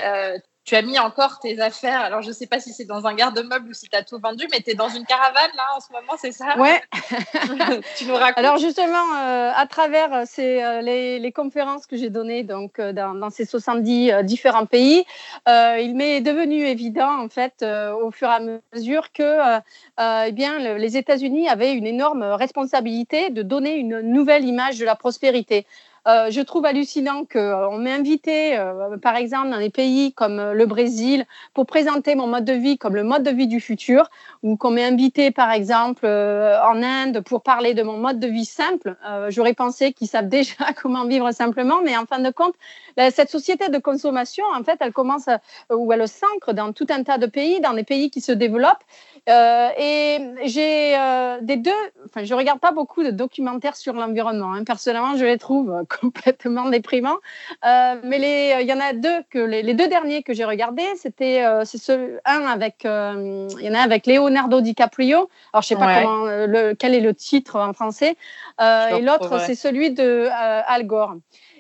[0.67, 2.01] tu as mis encore tes affaires.
[2.01, 4.19] Alors, je ne sais pas si c'est dans un garde-meuble ou si tu as tout
[4.19, 6.59] vendu, mais tu es dans une caravane là en ce moment, c'est ça?
[6.59, 6.83] Ouais.
[7.97, 8.37] tu nous racontes.
[8.37, 12.81] Alors, justement, euh, à travers euh, ces, euh, les, les, conférences que j'ai données donc,
[12.81, 15.05] dans, dans, ces 70 différents pays,
[15.47, 18.41] il m'est devenu évident, en fait, au fur et à
[18.75, 19.61] mesure que
[19.99, 24.97] eh bien, les États-Unis avaient une énorme responsabilité de donner une nouvelle image de la
[24.97, 25.67] prospérité.
[26.07, 30.53] Euh, je trouve hallucinant qu'on euh, m'ait invité, euh, par exemple, dans des pays comme
[30.53, 34.09] le Brésil, pour présenter mon mode de vie comme le mode de vie du futur,
[34.45, 38.45] ou qu'on m'ait invité, par exemple, en Inde pour parler de mon mode de vie
[38.45, 38.97] simple.
[39.29, 42.55] J'aurais pensé qu'ils savent déjà comment vivre simplement, mais en fin de compte,
[42.97, 45.29] cette société de consommation, en fait, elle commence
[45.71, 48.85] ou elle s'ancre dans tout un tas de pays, dans des pays qui se développent.
[49.29, 50.97] Et j'ai
[51.43, 51.71] des deux,
[52.07, 54.53] enfin, je regarde pas beaucoup de documentaires sur l'environnement.
[54.53, 54.65] Hein.
[54.65, 57.17] Personnellement, je les trouve complètement déprimant.
[57.65, 61.45] Euh, mais il y en a deux que les, deux derniers que j'ai regardés, c'était
[61.45, 65.29] euh, c'est ce, un avec euh, il y en a avec Leonardo DiCaprio.
[65.53, 68.17] Alors je sais pas comment le, quel est le titre en français.
[68.61, 71.17] et l'autre c'est celui de Al Gore.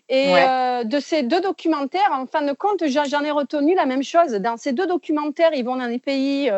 [0.08, 0.34] Et
[0.84, 4.32] de ces deux documentaires, en fin de compte, j'en ai retenu la même chose.
[4.32, 6.50] Dans ces deux documentaires, ils vont dans des pays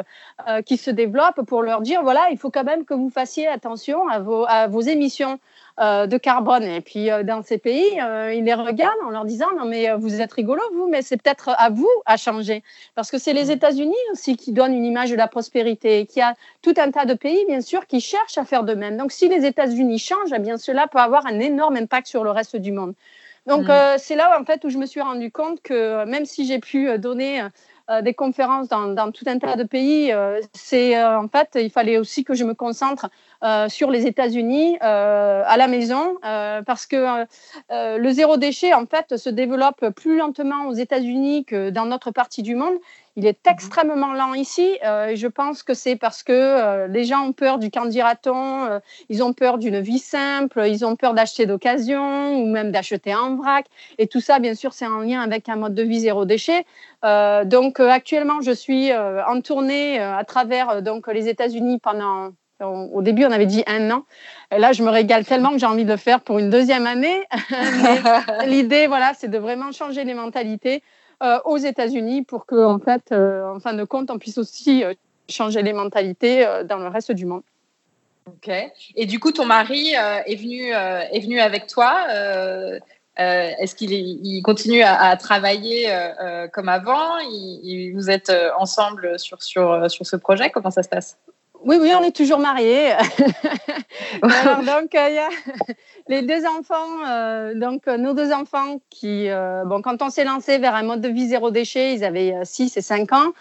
[0.67, 4.07] qui se développent pour leur dire voilà, il faut quand même que vous fassiez attention
[4.09, 5.39] à vos, à vos émissions.
[5.81, 6.65] Euh, de carbone.
[6.65, 9.95] Et puis euh, dans ces pays, euh, ils les regardent en leur disant non mais
[9.95, 12.65] vous êtes rigolo vous, mais c'est peut-être à vous à changer
[12.97, 13.53] parce que c'est les.
[13.53, 17.15] États-Unis aussi qui donnent une image de la prospérité, qui a tout un tas de
[17.15, 18.97] pays bien sûr qui cherchent à faire de même.
[18.97, 22.31] Donc si les États-Unis changent, eh bien cela peut avoir un énorme impact sur le
[22.33, 22.95] reste du monde.
[23.47, 23.99] Donc mm.
[23.99, 26.99] c'est là en fait où je me suis rendu compte que même si j'ai pu
[26.99, 27.47] donner
[28.03, 30.13] des conférences dans, dans, tout un tas de pays,
[30.53, 33.09] c'est en fait il fallait aussi que je me concentre
[33.69, 37.25] sur les États-Unis à la maison parce que
[37.71, 42.43] le zéro déchet en fait se développe plus lentement aux États-Unis que dans notre partie
[42.43, 42.75] du monde.
[43.17, 43.53] Il est mhm.
[43.53, 47.71] extrêmement lent ici et je pense que c'est parce que les gens ont peur du
[47.71, 53.15] candidaton, ils ont peur d'une vie simple, ils ont peur d'acheter d'occasion ou même d'acheter
[53.15, 53.67] en vrac.
[53.99, 56.65] Et tout ça, bien sûr, c'est en lien avec un mode de vie zéro déchet.
[57.03, 63.31] donc actuellement, je suis en tournée à travers donc les États-Unis pendant au début, on
[63.31, 64.05] avait dit un an.
[64.51, 67.25] Là, je me régale tellement que j'ai envie de le faire pour une deuxième année.
[68.47, 70.83] L'idée, voilà, c'est de vraiment changer les mentalités
[71.23, 74.85] euh, aux États-Unis pour que, en fait, euh, en fin de compte, on puisse aussi
[74.85, 74.95] euh,
[75.29, 77.43] changer les mentalités dans le reste du monde.
[78.27, 78.53] Ok.
[78.95, 82.07] Et du coup, ton mari est venu est venu avec toi.
[83.17, 85.91] Est-ce qu'il continue à, travailler
[86.53, 87.19] comme avant?
[87.95, 90.51] Vous êtes ensemble sur, sur, sur ce projet?
[90.51, 91.19] Comment ça se passe?
[91.65, 92.93] Oui, oui, on est toujours mariés.
[94.23, 95.29] donc, il y a
[96.09, 100.59] les deux enfants, euh, donc nos deux enfants qui, euh, bon, quand on s'est lancé
[100.59, 103.33] vers un mode de vie zéro déchet, ils avaient 6 et 5 ans,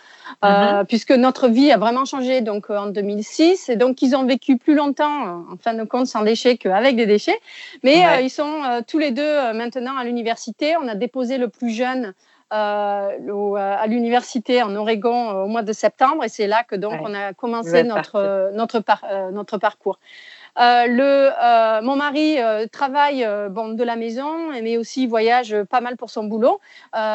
[0.44, 0.86] euh, mhm.
[0.86, 4.76] puisque notre vie a vraiment changé donc en 2006, et donc ils ont vécu plus
[4.76, 7.40] longtemps, en fin de compte, sans déchets qu'avec des déchets.
[7.84, 10.76] Mais ils sont tous les deux maintenant à l'université.
[10.82, 12.14] On a déposé le plus jeune euh,
[12.50, 16.24] à l'université en Oregon euh, au mois de septembre.
[16.24, 20.00] Et c'est là que donc on a commencé notre, notre, notre parcours.
[20.60, 25.82] Euh, le, euh, mon mari euh, travaille bon, de la maison, mais aussi voyage pas
[25.82, 26.60] mal pour son boulot.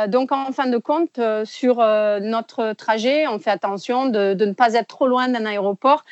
[0.08, 4.74] donc, en fin de compte, sur notre trajet, on fait attention de, de, ne pas
[4.74, 6.04] être trop loin d'un aéroport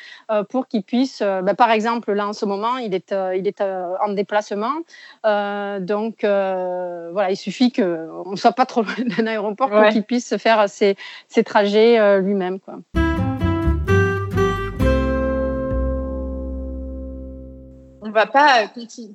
[0.49, 4.13] pour qu'il puisse, ben, par exemple, là en ce moment, il est, il est en
[4.13, 4.73] déplacement.
[5.23, 10.37] donc, voilà, il suffit qu'on ne soit pas trop loin d'un aéroport pour qu'il puisse
[10.37, 10.95] faire ses,
[11.27, 12.59] ses trajets lui-même.
[12.59, 12.79] Quoi.
[18.11, 18.69] On va pas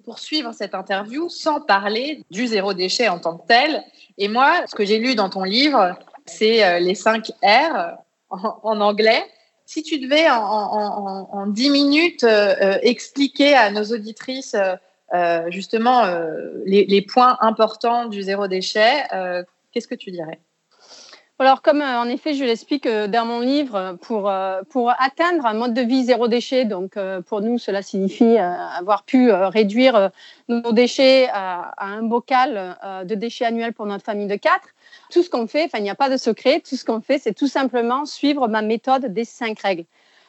[0.05, 3.85] poursuivre cette interview sans parler du zéro déchet en tant que tel.
[4.17, 7.99] Et moi, ce que j'ai lu dans ton livre, c'est euh, les 5 R
[8.31, 9.23] en, anglais.
[9.67, 14.57] Si tu devais en, 10 minutes euh, euh, expliquer à nos auditrices
[15.49, 16.05] justement
[16.65, 19.05] les, points importants du zéro déchet,
[19.73, 20.41] qu'est-ce que tu dirais?
[21.39, 25.45] Alors, comme euh, en effet, je l'explique euh, dans mon livre, pour, euh, pour atteindre
[25.45, 30.11] un mode de vie zéro déchet, donc pour nous, cela signifie avoir pu réduire
[30.49, 34.69] nos déchets à, un bocal de déchets annuels pour notre famille de quatre.
[35.11, 37.19] Tout ce qu'on fait, enfin, il n'y a pas de secret, tout ce qu'on fait,
[37.19, 39.85] c'est tout simplement suivre ma méthode des cinq règles.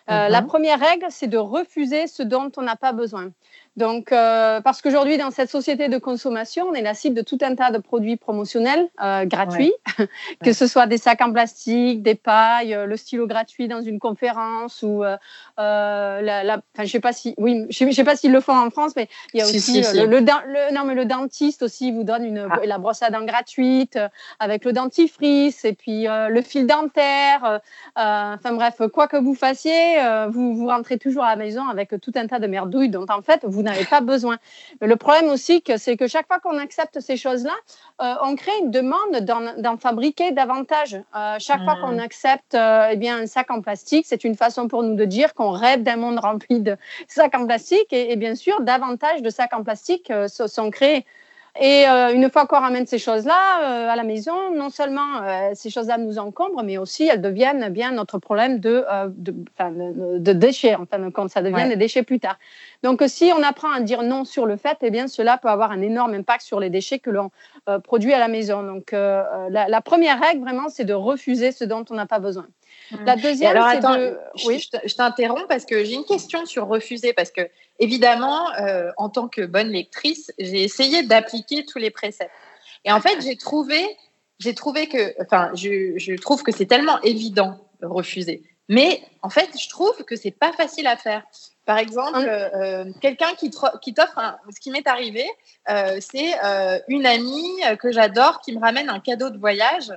[0.07, 0.47] La mhm.
[0.47, 3.31] première règle, c'est de refuser ce dont on n'a pas besoin.
[3.77, 7.37] Donc, euh, parce qu'aujourd'hui, dans cette société de consommation, on est la cible de tout
[7.41, 9.73] un tas de produits promotionnels euh, gratuits,
[10.43, 13.99] que ce soit des sacs en plastique, des pailles, euh, le stylo gratuit dans une
[13.99, 15.15] conférence ou euh,
[15.57, 18.71] la, la enfin, je sais pas si, oui, je sais, pas s'ils le font en
[18.71, 22.25] France, mais il y a aussi Le, le, non, mais le dentiste aussi vous donne
[22.25, 22.59] une, ah.
[22.65, 23.99] la brosse à dents gratuite
[24.39, 27.61] avec le dentifrice et puis le fil dentaire.
[27.95, 29.97] enfin bref, quoi que vous fassiez,
[30.29, 33.21] vous vous rentrez toujours à la maison avec tout un tas de merdouilles dont en
[33.21, 34.37] fait vous n'avez pas besoin.
[34.81, 37.53] Mais le problème aussi, c'est que chaque fois qu'on accepte ces choses-là,
[38.01, 39.19] euh, on crée une demande
[39.57, 41.01] d'en fabriquer davantage.
[41.15, 41.99] Euh, chaque fois qu'on mmh.
[41.99, 45.33] accepte euh, eh bien, un sac en plastique, c'est une façon pour nous de dire
[45.33, 46.77] qu'on rêve d'un monde rempli de
[47.07, 47.91] sacs en plastique.
[47.91, 51.05] Et, et bien sûr, davantage de sacs en plastique sont créés.
[51.59, 55.51] Et euh, une fois qu'on ramène ces choses-là euh, à la maison, non seulement euh,
[55.53, 59.33] ces choses-là nous encombrent, mais aussi elles deviennent bien notre problème de, de,
[60.19, 60.75] de, déchets.
[60.75, 62.37] En fin de compte, ça devient des déchets plus tard.
[62.83, 65.71] Donc, si on apprend à dire non sur le fait, eh bien, cela peut avoir
[65.71, 67.31] un énorme impact sur les déchets que l'on
[67.83, 68.61] produit à la maison.
[68.61, 72.45] Donc, la, la, première règle, vraiment, c'est de refuser ce dont on n'a pas besoin.
[73.05, 74.17] La deuxième, alors, attends, de...
[74.45, 74.65] oui.
[74.85, 79.27] je t'interromps parce que j'ai une question sur refuser, parce que évidemment, euh, en tant
[79.27, 82.31] que bonne lectrice, j'ai essayé d'appliquer tous les préceptes.
[82.85, 83.85] Et en fait, j'ai trouvé,
[84.39, 88.43] j'ai trouvé que, enfin, je, je trouve que c'est tellement évident de refuser.
[88.69, 91.23] Mais en fait, je trouve que c'est pas facile à faire.
[91.65, 94.19] Par exemple, euh, quelqu'un qui, qui t'offre,
[94.53, 95.25] ce qui m'est arrivé,
[95.69, 99.91] euh, c'est euh, une amie que j'adore qui me ramène un cadeau de voyage,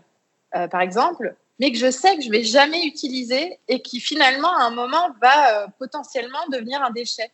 [0.57, 4.53] euh, par exemple, mais que je sais que je vais jamais utiliser et qui finalement
[4.57, 7.31] à un moment va potentiellement devenir un déchet.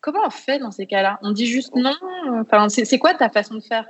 [0.00, 1.18] Comment on fait dans ces cas-là?
[1.22, 1.94] On dit juste non?
[2.40, 3.86] Enfin, C'est quoi ta façon de faire?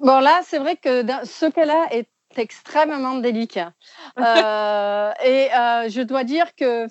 [0.00, 3.72] Bon, là, c'est vrai que ce cas-là est extrêmement délicat.
[4.18, 6.86] Euh, et euh, je dois dire que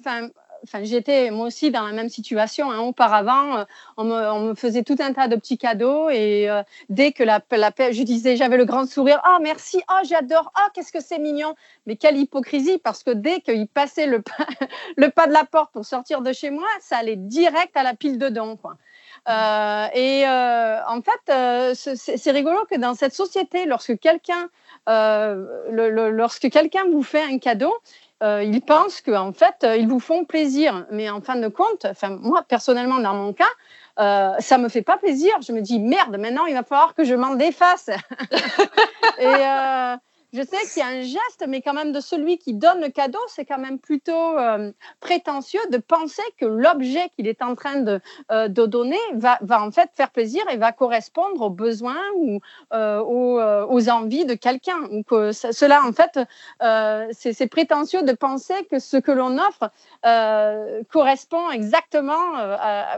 [0.63, 2.71] enfin, j'étais moi aussi dans la même situation.
[2.71, 2.79] Hein.
[2.79, 3.63] Auparavant, euh,
[3.97, 8.35] on me, faisait tout un tas de petits cadeaux et euh, dès que je disais,
[8.35, 11.55] j'avais le grand sourire, ah merci, ah j'adore, ah qu'est-ce que c'est mignon.
[11.85, 14.47] Mais quelle hypocrisie parce que dès qu'il passait le pas,
[14.97, 17.93] le pas de la porte pour sortir de chez moi, ça allait direct à la
[17.93, 18.57] pile de dons.
[19.29, 24.49] Euh, et en fait, c'est rigolo que dans cette société, lorsque quelqu'un
[24.87, 27.73] lorsque quelqu'un vous fait un cadeau,
[28.23, 30.85] ils pensent qu'en fait, ils vous font plaisir.
[30.91, 31.85] Mais en fin de compte,
[32.21, 33.45] moi, personnellement, dans mon cas,
[33.99, 35.33] euh, ça me fait pas plaisir.
[35.45, 37.89] Je me dis merde, maintenant il va falloir que je m'en défasse.
[39.19, 39.95] et, euh,
[40.33, 42.89] je sais qu'il y a un geste, mais quand même de celui qui donne le
[42.89, 47.81] cadeau, c'est quand même plutôt euh, prétentieux de penser que l'objet qu'il est en train
[47.81, 52.39] de, euh, donner va, en fait faire plaisir et va correspondre aux besoins ou
[52.73, 54.79] euh, aux, envies de quelqu'un.
[55.33, 56.19] Cela, en fait,
[57.11, 59.69] c'est prétentieux de penser que ce que l'on offre
[60.89, 62.97] correspond exactement à,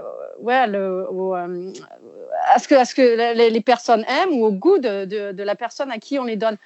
[2.60, 6.38] ce que, les, personnes aiment ou au goût de la personne à qui on les
[6.38, 6.58] donne.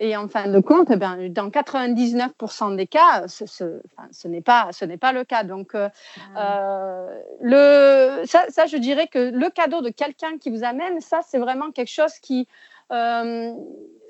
[0.00, 4.40] Et en fin de compte, eh dans 99% des cas, ce, ce, enfin, ce n'est
[4.40, 4.70] pas,
[5.00, 5.42] pas le cas.
[5.42, 5.88] Donc, euh,
[6.36, 11.00] ah euh, le, ça, ça, je dirais que le cadeau de quelqu'un qui vous amène,
[11.00, 12.46] ça, c'est vraiment quelque chose qui...
[12.90, 13.52] Euh,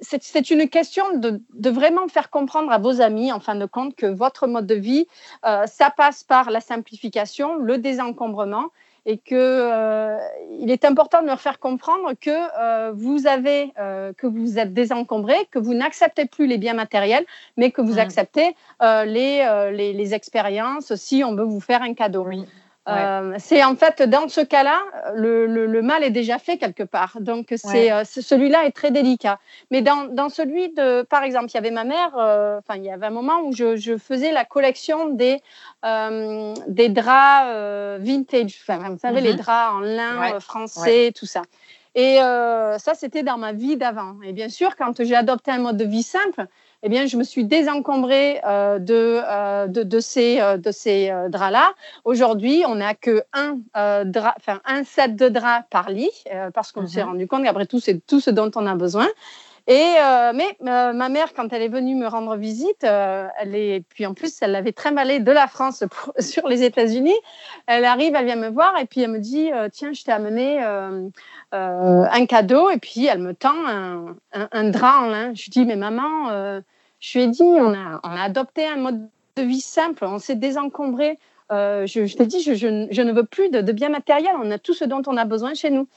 [0.00, 3.96] c'est une question de, de, vraiment faire comprendre à vos amis, en fin de compte,
[3.96, 5.08] que votre mode de vie,
[5.44, 8.70] euh, ça passe par la simplification, le désencombrement
[9.08, 10.18] et que euh,
[10.60, 14.74] il est important de leur faire comprendre que euh, vous avez euh, que vous êtes
[14.74, 17.24] désencombré, que vous n'acceptez plus les biens matériels,
[17.56, 18.00] mais que vous mmh.
[18.00, 22.26] acceptez les, les, les, expériences si on veut vous faire un cadeau.
[22.28, 22.44] Oui.
[22.88, 24.80] Euh, c'est en fait dans ce cas-là,
[25.14, 27.18] le, le, mal est déjà fait quelque part.
[27.20, 29.38] Donc c'est euh, celui-là est très délicat.
[29.70, 32.12] Mais dans, dans, celui de, par exemple, il y avait ma mère.
[32.16, 35.40] Euh, enfin, il y avait un moment où je, je faisais la collection des
[35.82, 38.58] des draps vintage.
[38.62, 39.38] Enfin, vous savez les mhm.
[39.38, 41.42] draps en lin français, tout ça.
[41.94, 44.16] Et ça, c'était dans ma vie d'avant.
[44.24, 46.46] Et bien sûr, quand j'ai adopté un mode de vie simple,
[46.82, 51.12] eh bien, je me suis désencombrée euh, de, euh, de, de, ces, euh, de ces
[51.28, 51.72] draps-là.
[52.04, 53.58] Aujourd'hui, on n'a que un,
[54.04, 56.10] drap, enfin, un set de draps par lit,
[56.54, 57.10] parce qu'on s'est mhm.
[57.10, 59.08] rendu compte qu'après tout, c'est tout ce dont on a besoin.
[59.70, 59.96] Et
[60.34, 64.40] mais ma mère, quand elle est venue me rendre visite, elle est, puis en plus,
[64.40, 65.84] elle l'avait très malé de la France
[66.18, 67.14] sur les États-Unis.
[67.66, 70.58] Elle arrive, elle vient me voir et puis elle me dit, tiens, je t'ai amené
[71.52, 75.34] un cadeau et puis elle me tend un, un, un drap en lin.
[75.34, 76.62] Je dis, mais maman,
[77.00, 81.18] je lui ai dit, on a, adopté un mode de vie simple, on s'est désencombré.
[81.50, 84.58] Euh, je, je t'ai dit, je, ne veux plus de, de biens matériels, on a
[84.58, 85.88] tout ce dont on a besoin chez nous.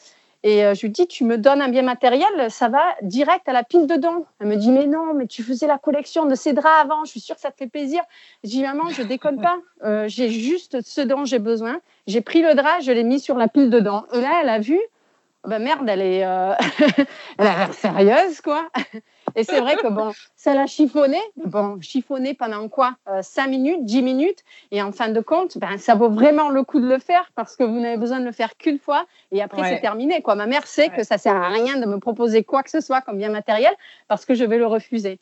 [0.44, 3.54] Et euh, je lui dis, tu me donnes un bien matériel, ça va direct à
[3.54, 4.26] la pile de dons.
[4.40, 7.12] Elle me dit, mais non, mais tu faisais la collection de ces draps avant, je
[7.12, 8.02] suis sûre que ça te fait plaisir.
[8.44, 11.80] Je dis, maman, je déconne pas, euh, j'ai juste ce dont j'ai besoin.
[12.08, 14.04] J'ai pris le drap, je l'ai mis sur la pile de dons.
[14.14, 14.80] Et là, elle a vu,
[15.48, 16.54] ben merde, elle est, euh,
[17.38, 18.68] elle a l'air sérieuse, quoi.
[19.36, 21.20] Et c'est vrai que bon, ça l'a chiffonné.
[21.46, 24.40] Bon, chiffonné pendant quoi euh, 5 minutes, 10 minutes.
[24.72, 27.56] Et en fin de compte, ben, ça vaut vraiment le coup de le faire parce
[27.56, 30.22] que vous n'avez besoin de le faire qu'une fois et après c'est terminé.
[30.22, 30.36] Quoi.
[30.36, 33.02] Ma mère sait que ça sert à rien de me proposer quoi que ce soit
[33.02, 33.74] comme bien matériel
[34.08, 35.20] parce que je vais le refuser.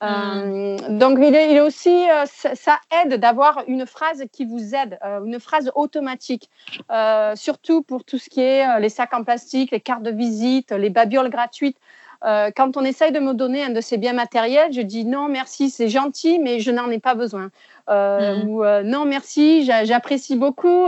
[0.00, 0.06] Mm.
[0.06, 4.44] Euh, donc, il est, il est aussi, euh, ça, ça, aide d'avoir une phrase qui
[4.44, 6.48] vous aide, euh, une phrase automatique,
[6.90, 10.10] euh, surtout pour tout ce qui est euh, les sacs en plastique, les cartes de
[10.10, 11.76] visite, les babioles gratuites.
[12.24, 15.28] Euh, quand on essaye de me donner un de ces biens matériels, je dis non,
[15.28, 17.50] merci, c'est gentil, mais je n'en ai pas besoin.
[17.88, 18.48] Mm.
[18.48, 20.86] Ou non, merci, j'apprécie beaucoup,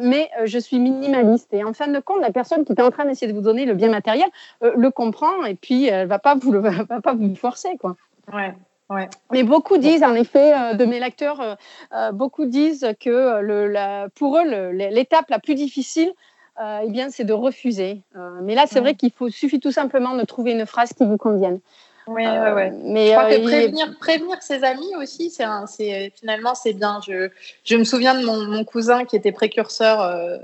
[0.00, 1.48] mais je suis minimaliste.
[1.54, 3.64] Et en fin de compte, la personne qui est en train d'essayer de vous donner
[3.64, 4.28] le bien matériel
[4.60, 7.96] le comprend et puis elle va pas vous le, va pas vous forcer, quoi.
[8.30, 8.52] Ouais.
[8.92, 9.08] Ouais.
[9.30, 11.54] Mais beaucoup disent, en effet, euh, de mes lecteurs, euh,
[11.94, 16.12] euh, beaucoup disent que le, la, pour eux, l'étape la plus difficile,
[16.60, 18.02] eh bien, c'est de refuser.
[18.42, 21.16] mais là, c'est vrai qu'il faut suffit tout simplement de trouver une phrase qui vous
[21.16, 21.60] convienne.
[22.08, 26.54] Oui, euh, ouais, Mais je crois que prévenir, prévenir ses amis aussi, c'est, c'est finalement
[26.54, 27.00] c'est bien.
[27.06, 27.30] Je,
[27.64, 30.38] je me souviens de mon, mon cousin qui était précurseur euh,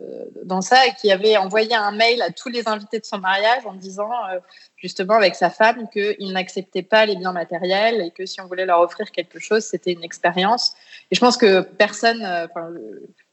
[0.44, 3.66] dans ça et qui avait envoyé un mail à tous les invités de son mariage
[3.66, 4.38] en disant euh,
[4.76, 8.66] justement avec sa femme qu'il n'acceptait pas les biens matériels et que si on voulait
[8.66, 10.74] leur offrir quelque chose, c'était une expérience.
[11.11, 12.70] Et je pense que personne, enfin,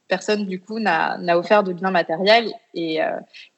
[0.08, 3.10] personne du coup n'a offert de biens matériels et, euh,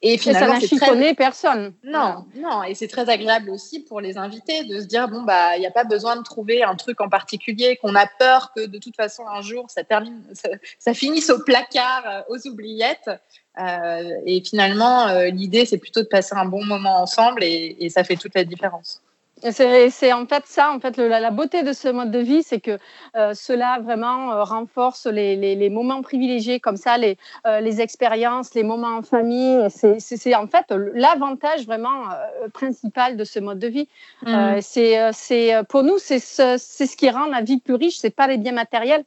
[0.02, 1.14] et finalement et ça n'a très...
[1.14, 1.74] personne.
[1.84, 5.56] Non non et c'est très agréable aussi pour les invités de se dire bon bah
[5.56, 8.66] il n'y a pas besoin de trouver un truc en particulier qu'on a peur que
[8.66, 13.10] de toute façon un jour ça termine ça, ça finisse au placard euh, aux oubliettes.
[13.58, 17.88] Euh, et finalement euh, l'idée c'est plutôt de passer un bon moment ensemble et, et
[17.88, 19.02] ça fait toute la différence
[19.50, 22.78] C'est en fait ça, en fait, la, beauté de ce mode de vie, c'est que
[23.16, 27.16] euh, cela vraiment euh, renforce les, les, moments privilégiés comme ça, les,
[27.46, 29.66] euh, les expériences, les moments en famille.
[29.70, 32.04] C'est en fait l'avantage vraiment
[32.52, 33.88] principal de ce mode de vie.
[34.22, 34.60] Mmh.
[34.60, 37.98] c'est pour nous, c'est ce, ce qui rend la vie plus riche.
[37.98, 39.04] C'est pas les biens matériels.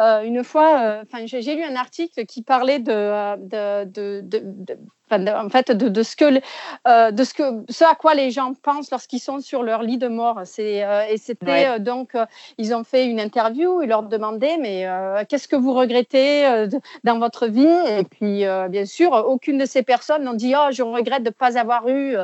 [0.00, 4.78] Euh, une fois, euh, j'ai lu un article qui parlait de, de, de, de
[5.10, 6.40] en fait, de, ce que,
[6.88, 9.98] euh, de ce que, ce à quoi les gens pensent lorsqu'ils sont sur leur lit
[9.98, 10.40] de mort.
[10.44, 12.16] C'est et c'était donc,
[12.58, 14.86] ils ont fait une interview, ils leur demandaient, mais
[15.28, 16.66] qu'est-ce que vous regrettez
[17.04, 17.66] dans votre vie?
[17.66, 21.34] Et puis, bien sûr, aucune de ces personnes n'ont dit, oh, je regrette de ne
[21.34, 22.16] pas avoir eu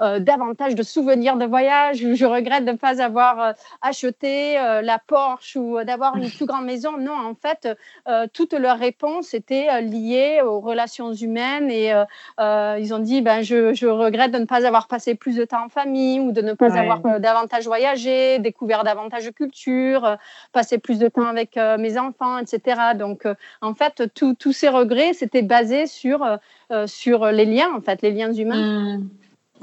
[0.00, 4.80] euh, davantage de souvenirs de voyage, je regrette de ne pas avoir euh, acheté euh,
[4.80, 6.96] la Porsche ou d'avoir une plus grande maison.
[6.98, 7.68] Non, en fait,
[8.32, 11.92] toutes leurs réponses étaient liées aux relations humaines et
[12.38, 15.64] ils ont dit, ben, je, je, regrette de ne pas avoir passé plus de temps
[15.64, 20.16] en famille ou de ne pas avoir davantage voyagé, découvert davantage de culture,
[20.52, 22.80] passé plus de temps avec mes enfants, etc.
[22.94, 23.26] Donc,
[23.60, 26.24] en fait, tous ces regrets, c'était basé sur,
[26.86, 28.98] sur les liens, en fait, les liens humains.
[28.98, 29.08] Mmh.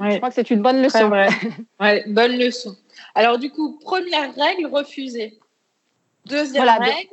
[0.00, 1.10] Je crois que c'est une bonne leçon.
[1.80, 2.76] ouais, bonne leçon.
[3.14, 5.38] Alors, du coup, première règle, refuser.
[6.26, 7.08] Deuxième règle.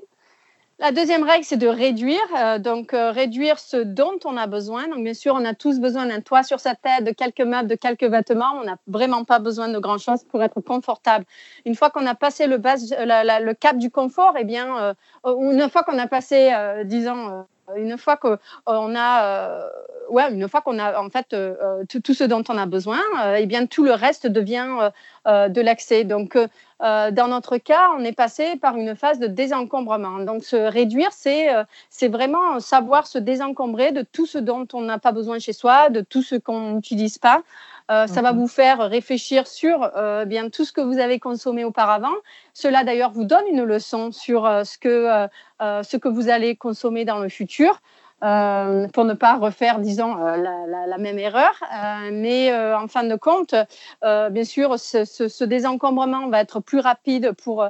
[0.79, 2.19] La deuxième règle, c'est de réduire.
[2.37, 4.87] Euh, donc, euh, réduire ce dont on a besoin.
[4.87, 7.69] Donc, bien sûr, on a tous besoin d'un toit sur sa tête, de quelques meubles,
[7.69, 8.53] de quelques vêtements.
[8.59, 11.25] On n'a vraiment pas besoin de grand-chose pour être confortable.
[11.65, 14.93] Une fois qu'on a passé le, base, le cap du confort, eh bien, euh,
[15.25, 16.51] une fois qu'on a passé,
[16.85, 17.45] disons,
[17.75, 19.69] une fois qu'on a
[20.09, 22.99] ouais, une fois qu'on a en fait euh, euh, tout, ce dont on a besoin,
[23.23, 24.91] euh, eh bien tout le reste devient
[25.25, 26.03] de l'accès.
[26.03, 26.37] Donc
[26.79, 30.19] dans notre cas, on est passé par une phase de désencombrement.
[30.19, 31.49] Donc se réduire, c'est
[31.89, 35.89] c'est vraiment savoir se désencombrer de tout ce dont on n'a pas besoin chez soi,
[35.89, 37.41] de tout ce qu'on n'utilise pas.
[37.89, 38.39] Ça va mhm.
[38.39, 39.91] vous faire réfléchir sur
[40.25, 42.13] bien tout ce que vous avez consommé auparavant.
[42.53, 45.27] Cela d'ailleurs vous donne une leçon sur ce que
[45.59, 47.79] ce que vous allez consommer dans le futur.
[48.23, 51.51] Euh, pour ne pas refaire, disons, euh, la, même erreur.
[51.61, 53.53] Euh, mais en fin de compte,
[54.01, 57.67] bien sûr, ce, désencombrement va être plus rapide pour,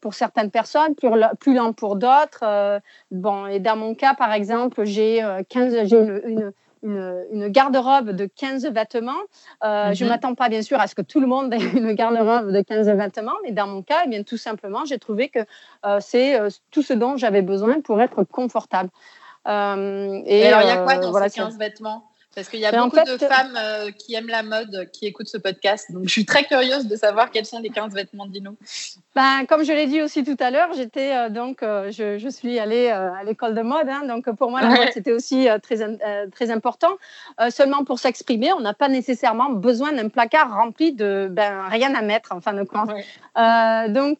[0.00, 1.08] pour certaines personnes, plus,
[1.40, 2.80] plus lent pour d'autres.
[3.10, 6.52] bon, et dans mon cas, par exemple, j'ai une, une,
[6.82, 9.12] une, garde-robe de 15 vêtements.
[9.62, 10.08] Je ne mhm.
[10.08, 12.88] m'attends pas, bien sûr, à ce que tout le monde ait une garde-robe de 15
[12.90, 15.40] vêtements, mais dans mon cas, eh bien, tout simplement, j'ai trouvé que
[16.00, 16.38] c'est
[16.70, 18.90] tout ce dont j'avais besoin pour être confortable.
[19.46, 22.04] Euh, et, alors, il y a quoi euh, dans ces 15 vêtements?
[22.36, 25.38] Parce qu'il y a beaucoup de femmes euh, qui aiment la mode, qui écoutent ce
[25.38, 25.90] podcast.
[25.90, 28.56] Donc, je suis très curieuse de savoir quels sont les 15 vêtements d'Ino.
[29.14, 32.90] Ben, comme je l'ai dit aussi tout à l'heure, j'étais donc, je, je, suis allée
[32.90, 33.88] à l'école de mode.
[33.88, 35.78] Hein, donc, pour moi, la mode, c'était aussi très,
[36.30, 36.98] très important.
[37.48, 42.02] seulement pour s'exprimer, on n'a pas nécessairement besoin d'un placard rempli de ben, rien à
[42.02, 42.90] mettre, en fin de compte.
[43.94, 44.18] donc,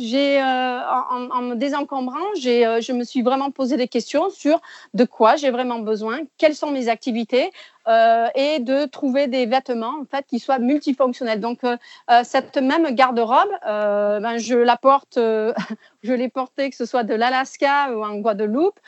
[0.00, 4.60] j'ai, en, en, me désencombrant, j'ai, je me suis vraiment posé des questions sur
[4.94, 7.51] de quoi j'ai vraiment besoin, quelles sont mes activités
[7.88, 11.40] euh, et de trouver des vêtements en fait qui soient multifonctionnels.
[11.40, 11.76] Donc euh,
[12.10, 15.18] euh, cette même garde-robe, ben, je la porte,
[16.02, 18.78] je l'ai portée que ce soit de l'Alaska ou en Guadeloupe,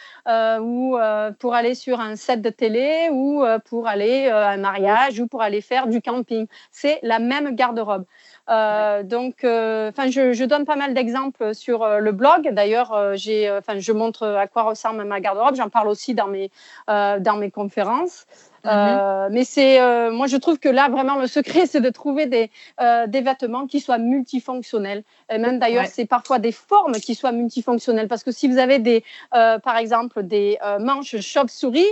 [0.61, 0.97] ou
[1.39, 5.43] pour aller sur un set de télé, ou pour aller à un mariage, ou pour
[5.43, 6.47] aller faire du camping.
[6.71, 8.05] C'est la même garde-robe.
[8.49, 12.51] donc, enfin, je, je, donne pas mal d'exemples sur le blog.
[12.53, 15.57] D'ailleurs, j'ai, enfin, je montre à quoi ressemble ma garde-robe.
[15.57, 16.51] J'en parle aussi dans mes
[16.87, 18.27] dans mes conférences.
[18.67, 22.27] Euh, mais c'est, euh, moi, je trouve que là, vraiment, le secret, c'est de trouver
[22.27, 22.51] des,
[22.81, 25.03] euh, des vêtements qui soient multifonctionnels.
[25.33, 28.09] Et même d'ailleurs, c'est parfois des formes qui soient multifonctionnelles.
[28.09, 31.87] Parce que si vous avez des, par exemple, des manches chauve-souris,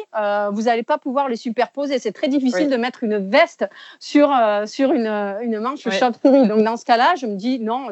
[0.53, 1.99] vous n'allez pas pouvoir les superposer.
[1.99, 3.64] C'est très difficile de mettre une veste
[4.01, 4.35] sur,
[4.66, 6.49] sur une, une manche chauve-souris.
[6.49, 7.89] Donc, dans ce cas-là, je me dis, non,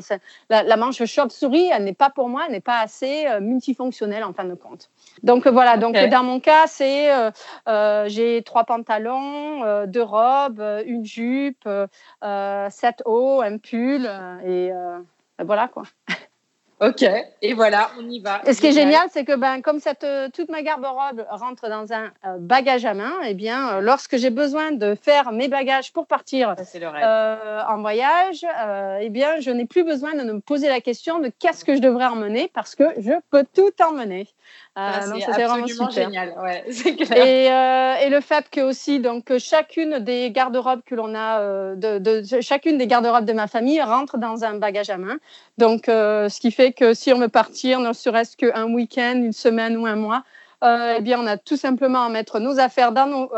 [0.51, 4.33] la, la manche chauve-souris, elle n'est pas pour moi, elle n'est pas assez multifonctionnelle en
[4.33, 4.91] fin de compte.
[5.23, 7.11] Donc voilà, donc dans mon cas, c'est
[7.69, 11.69] euh, j'ai trois pantalons, euh, deux robes, une jupe,
[12.71, 14.09] sept hauts, un pull
[14.47, 14.71] et
[15.45, 15.83] voilà quoi.
[16.83, 17.05] Ok,
[17.43, 18.41] et voilà, on y va.
[18.47, 21.93] Et ce qui est génial, c'est que ben, comme cette, toute ma garde-robe rentre dans
[21.93, 26.55] un bagage à main, eh bien, lorsque j'ai besoin de faire mes bagages pour partir
[27.69, 28.47] en voyage,
[29.03, 31.83] eh bien, je n'ai plus besoin de me poser la question de qu'est-ce que je
[31.83, 34.27] devrais emmener parce que je peux tout emmener.
[34.77, 36.35] Ah, euh, c'est absolument génial.
[36.41, 36.65] Ouais,
[37.17, 41.75] et, euh, et, le fait que aussi, donc, chacune des garde-robes que l'on a, euh,
[41.75, 45.19] de, de, chacune des garde-robes de ma famille rentre dans un bagage à main.
[45.59, 49.77] Donc, ce qui fait que si on veut partir, ne serait-ce qu'un week-end, une semaine
[49.77, 53.07] ou un mois, euh, eh bien, on a tout simplement à mettre nos affaires dans
[53.07, 53.31] nos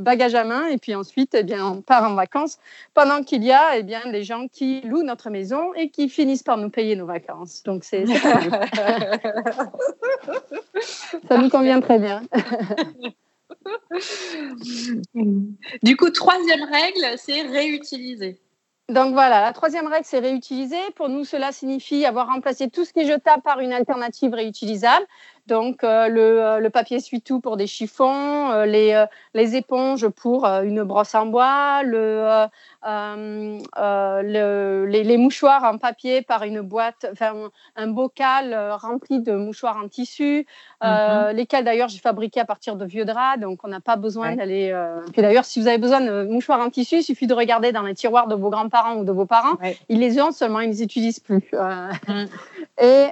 [0.00, 2.58] bagages à main et puis ensuite, eh bien, on part en vacances
[2.94, 6.44] pendant qu'il y a eh bien, des gens qui louent notre maison et qui finissent
[6.44, 7.62] par nous payer nos vacances.
[7.64, 8.06] Donc, c'est
[11.28, 12.22] ça nous convient très bien.
[15.82, 18.40] du coup, troisième règle, c'est réutiliser.
[18.88, 20.78] Donc voilà, la troisième règle, c'est réutiliser.
[20.94, 25.04] Pour nous, cela signifie avoir remplacé tout ce qui est jetable par une alternative réutilisable.
[25.46, 30.44] Donc euh, le, euh, le, papier suit-tout pour des chiffons, euh, les, les, éponges pour
[30.44, 32.46] une brosse en bois, le,
[32.84, 37.32] le les, les, mouchoirs en papier par une boîte, enfin
[37.76, 40.46] un bocal rempli de mouchoirs en tissu,
[40.82, 41.32] mm-hmm.
[41.32, 44.74] lesquels d'ailleurs j'ai fabriqué à partir de vieux draps, donc on n'a pas besoin d'aller.
[45.12, 47.82] Puis d'ailleurs, si vous avez besoin de mouchoirs en tissu, il suffit de regarder dans
[47.82, 49.58] les tiroirs de vos grands-parents ou de vos parents.
[49.88, 51.44] Ils les ont seulement, ils ne les utilisent plus.
[51.52, 52.24] Mm.
[52.80, 53.06] Et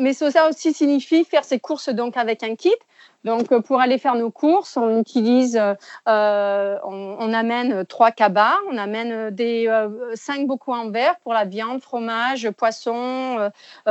[0.00, 2.74] mais ça aussi signifie faire ses courses donc avec un kit.
[3.26, 5.60] Donc euh, pour aller faire nos courses, on utilise,
[6.08, 11.44] euh, on, amène trois cabas, on amène des euh, cinq bocaux en verre pour la
[11.44, 13.50] viande, fromage, poisson,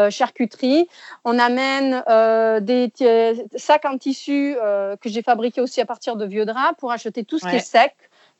[0.10, 0.88] charcuterie.
[1.26, 2.02] On amène
[2.64, 2.92] des
[3.56, 4.56] sacs en tissu
[5.02, 7.60] que j'ai fabriqués aussi à partir de vieux draps pour acheter tout ce qui est
[7.60, 7.94] sec,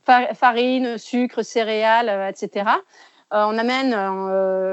[0.06, 2.72] farine, sucre, céréales, etc.
[3.32, 3.92] on amène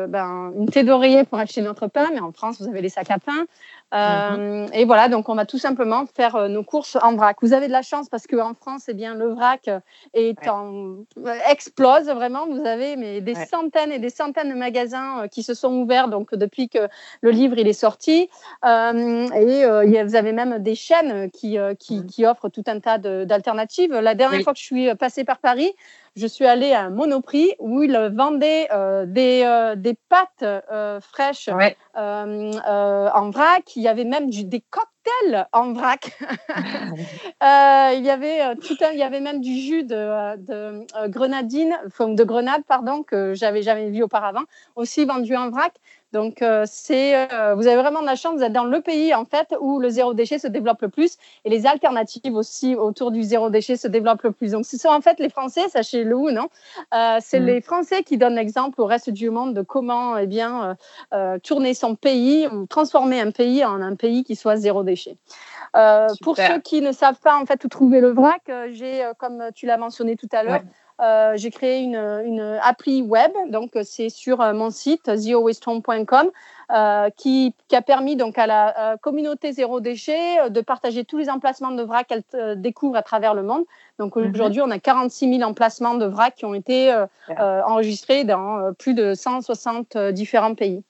[0.08, 3.10] ben, une thé d'oreiller pour acheter notre pain, mais en France, vous avez les sacs
[3.10, 3.46] à pain.
[3.94, 7.36] Euh, et voilà, donc on va tout simplement faire euh, nos courses en vrac.
[7.42, 11.04] Vous avez de la chance parce qu'en France, eh bien, le vrac euh, en...
[11.50, 12.46] explose vraiment.
[12.46, 16.34] Vous avez mais, des centaines et des centaines de magasins qui se sont ouverts donc,
[16.34, 16.88] depuis que
[17.20, 18.30] le livre il est sorti.
[18.64, 22.06] et vous avez même des chaînes qui, qui, mmh.
[22.06, 23.92] qui offrent tout un tas d'alternatives.
[23.92, 25.74] La dernière fois que je suis passée par Paris,
[26.16, 28.68] je suis allée à un Monoprix où ils vendaient
[29.06, 30.44] des, des pâtes
[31.00, 31.48] fraîches
[31.94, 36.18] en vrac il y avait même des cocktails en vrac.
[37.42, 40.86] Euh, il y avait euh, tout un, il y avait même du jus de, de
[40.96, 44.44] euh, grenadine, de grenade pardon, que j'avais jamais vu auparavant,
[44.76, 45.74] aussi vendu en vrac.
[46.12, 49.14] Donc, euh, c'est, euh, vous avez vraiment de la chance, vous êtes dans le pays
[49.14, 53.12] en fait où le zéro déchet se développe le plus et les alternatives aussi autour
[53.12, 54.52] du zéro déchet se développent le plus.
[54.52, 56.48] Donc, ce sont en fait les Français, sachez-le ou non,
[56.94, 57.46] euh, c'est mm.
[57.46, 60.76] les Français qui donnent l'exemple au reste du monde de comment eh bien,
[61.42, 65.16] tourner son pays ou transformer un pays en un pays qui soit zéro déchet.
[66.22, 69.66] pour ceux qui ne savent pas en fait où trouver le vrac, j'ai, comme tu
[69.66, 70.60] l'as mentionné tout à l'heure,
[71.02, 76.30] euh, j'ai créé une, une, appli web, donc c'est sur euh, mon site zeroWasteHome.com,
[76.70, 81.28] euh, qui, qui, a permis donc à la communauté zéro déchet de partager tous les
[81.28, 83.64] emplacements de vrac qu'elle découvre à travers le monde.
[83.98, 84.30] Donc mhm.
[84.30, 86.94] aujourd'hui, on a 46 000 emplacements de vrac qui ont été
[87.38, 90.84] enregistrés dans plus de 160 différents pays.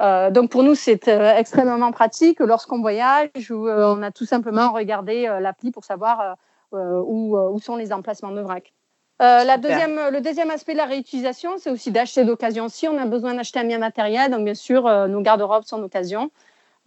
[0.00, 5.26] Euh, donc pour nous, c'est extrêmement pratique lorsqu'on voyage ou on a tout simplement regardé
[5.40, 6.36] l'appli pour savoir
[6.72, 8.72] où, où, sont les emplacements de vrac.
[9.20, 12.68] Euh, la deuxième, le deuxième aspect de la réutilisation, c'est aussi d'acheter d'occasion.
[12.68, 15.78] Si on a besoin d'acheter un bien matériel, donc bien sûr, euh, nos garde-robes sont
[15.78, 16.30] d'occasion.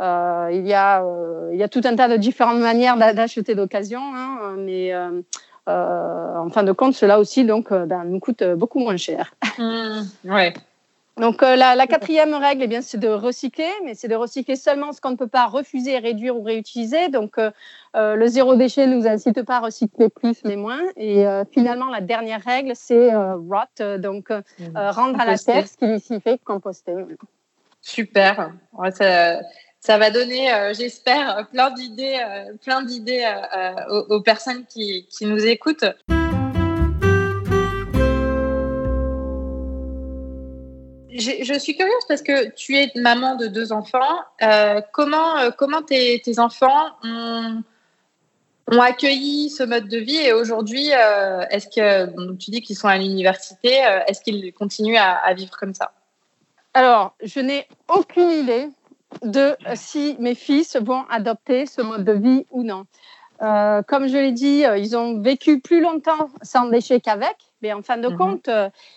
[0.01, 1.03] Euh, il, y a,
[1.51, 4.93] il y a tout un tas de différentes manières d'acheter d'occasion, hein, mais
[5.67, 9.33] en fin de compte, cela aussi donc, ben, nous coûte beaucoup moins cher.
[9.57, 10.53] Mmh, ouais.
[11.17, 14.93] Donc euh, la, quatrième règle, eh bien, c'est de recycler, mais c'est de recycler seulement
[14.93, 17.09] ce qu'on ne peut pas refuser, réduire ou réutiliser.
[17.09, 17.51] Donc euh,
[17.95, 20.81] euh, le zéro déchet ne nous incite pas à recycler plus, mais moins.
[20.95, 24.77] Et finalement, la dernière règle, c'est rot, donc mmh.
[24.77, 26.93] rendre à la terre ce qui lui fait composter.
[27.81, 28.51] Super.
[28.91, 32.19] ça, va donner, j'espère, plein d'idées,
[32.63, 33.29] plein d'idées
[33.89, 35.85] aux, personnes qui, qui nous écoutent.
[41.21, 44.19] Je suis curieuse parce que tu es maman de deux enfants.
[44.41, 47.63] Euh, comment euh, comment tes, enfants ont,
[48.79, 52.97] accueilli ce mode de vie et aujourd'hui, euh, est-ce que tu dis qu'ils sont à
[52.97, 55.91] l'université, est-ce qu'ils continuent à, vivre comme ça?
[56.73, 58.69] Alors, je n'ai aucune idée
[59.23, 62.85] de si mes fils vont adopter ce mode de vie ou non.
[63.39, 67.50] comme je l'ai dit, ils ont vécu plus longtemps sans déchets qu'avec.
[67.61, 68.17] Mais en fin de mhm.
[68.17, 68.49] compte,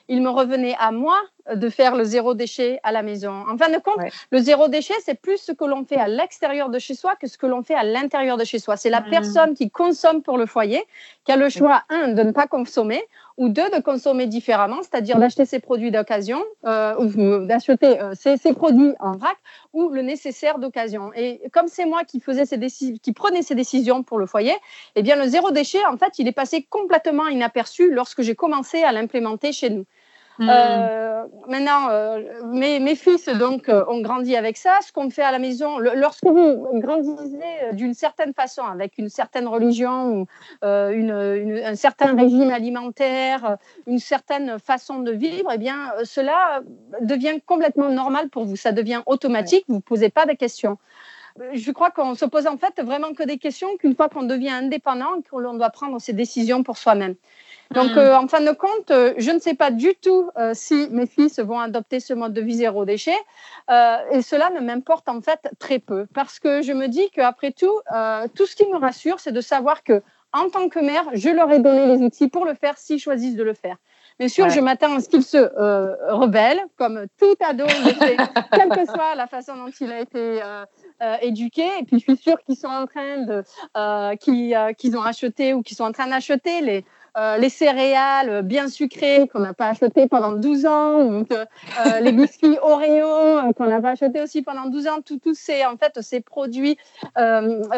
[0.09, 1.21] il me revenait à moi
[1.53, 3.45] de faire le zéro déchet à la maison.
[3.49, 3.99] En fin de compte,
[4.31, 7.27] le zéro déchet, c'est plus ce que l'on fait à l'extérieur de chez soi que
[7.27, 8.77] ce que l'on fait à l'intérieur de chez soi.
[8.77, 9.11] C'est la mmh.
[9.11, 10.85] personne qui consomme pour le foyer
[11.25, 13.03] qui a le choix, un, de ne pas consommer,
[13.37, 18.53] ou deux, de consommer différemment, c'est-à-dire d'acheter ses produits d'occasion, euh, ou d'acheter euh, ses,
[18.53, 19.37] produits en vrac,
[19.73, 21.11] ou le nécessaire d'occasion.
[21.17, 22.59] Et comme c'est moi qui, faisais ces
[22.99, 24.55] qui prenais ces décisions pour le foyer,
[24.95, 28.54] eh bien, le zéro déchet, en fait, il est passé complètement inaperçu lorsque j'ai commencé
[28.85, 29.87] à l'implémenter chez nous.
[30.39, 30.49] Hmm.
[30.51, 34.81] Euh, maintenant, euh, mes, mes, fils donc euh, ont grandi avec ça.
[34.85, 39.47] Ce qu'on fait à la maison, lorsque vous grandissez d'une certaine façon, avec une certaine
[39.47, 40.27] religion ou
[40.63, 46.63] une, une, un certain régime alimentaire, une certaine façon de vivre, eh bien, cela
[47.01, 48.57] devient complètement normal pour vous.
[48.57, 49.65] Ça devient automatique.
[49.69, 50.79] Vous ne posez pas de questions
[51.53, 54.51] je crois qu'on se pose en fait vraiment que des questions qu'une fois qu'on devient
[54.51, 57.17] indépendant, qu'on doit prendre ses décisions pour soi-même.
[57.75, 57.99] Donc, mm.
[57.99, 61.07] euh, en fin de compte, euh, je ne sais pas du tout euh, si mes
[61.07, 63.17] fils vont adopter ce mode de vie zéro déchet.
[63.69, 66.07] et cela ne m'importe en fait très peu.
[66.15, 67.81] Parce que je me dis qu'après tout,
[68.35, 70.03] tout ce qui me rassure, c'est de savoir que
[70.33, 73.37] en tant que mère, je leur ai donné les outils pour le faire s'ils choisissent
[73.37, 73.77] de le faire.
[74.19, 75.39] Bien sûr, je m'attends à ce qu'ils se
[76.13, 78.17] rebellent, comme tout ado le fait,
[78.53, 80.41] quelle que soit la façon dont il a été
[81.23, 81.67] éduqué.
[81.81, 83.45] Et puis, je suis sûre qu'ils sont en train de,
[84.17, 86.85] qu'ils ont acheté ou qu'ils sont en train d'acheter les
[87.17, 92.11] euh, les céréales bien sucrées qu'on n'a pas achetées pendant 12 ans, ou euh, les
[92.11, 96.01] biscuits Oreo euh, qu'on n'a pas achetés aussi pendant 12 ans, tous ces, en fait,
[96.03, 96.77] ces produits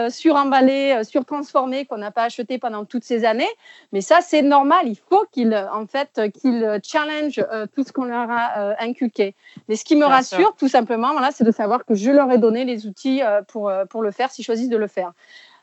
[0.08, 3.48] suremballés, surtransformés qu'on n'a pas achetés pendant toutes ces années.
[3.92, 4.86] Mais ça, c'est normal.
[4.86, 9.34] Il faut qu'ils en fait, qu'ils challenge tout ce qu'on leur a inculqué.
[9.68, 12.38] Mais ce qui me rassure, tout simplement, voilà, c'est de savoir que je leur ai
[12.38, 15.12] donné les outils pour, pour le faire s'ils choisissent de le faire.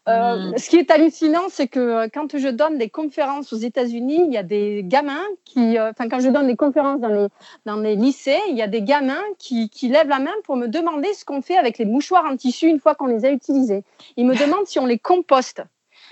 [0.10, 0.58] Euh, mm.
[0.58, 4.34] Ce qui est hallucinant, c'est que euh, quand je donne des conférences aux États-Unis, il
[4.34, 7.28] y a des gamins qui, euh, enfin, quand je donne des conférences dans les,
[7.66, 10.68] dans les lycées, il y a des gamins qui, qui lèvent la main pour me
[10.68, 13.84] demander ce qu'on fait avec les mouchoirs en tissu une fois qu'on les a utilisés.
[14.18, 15.64] Ils me demandent si on les composte.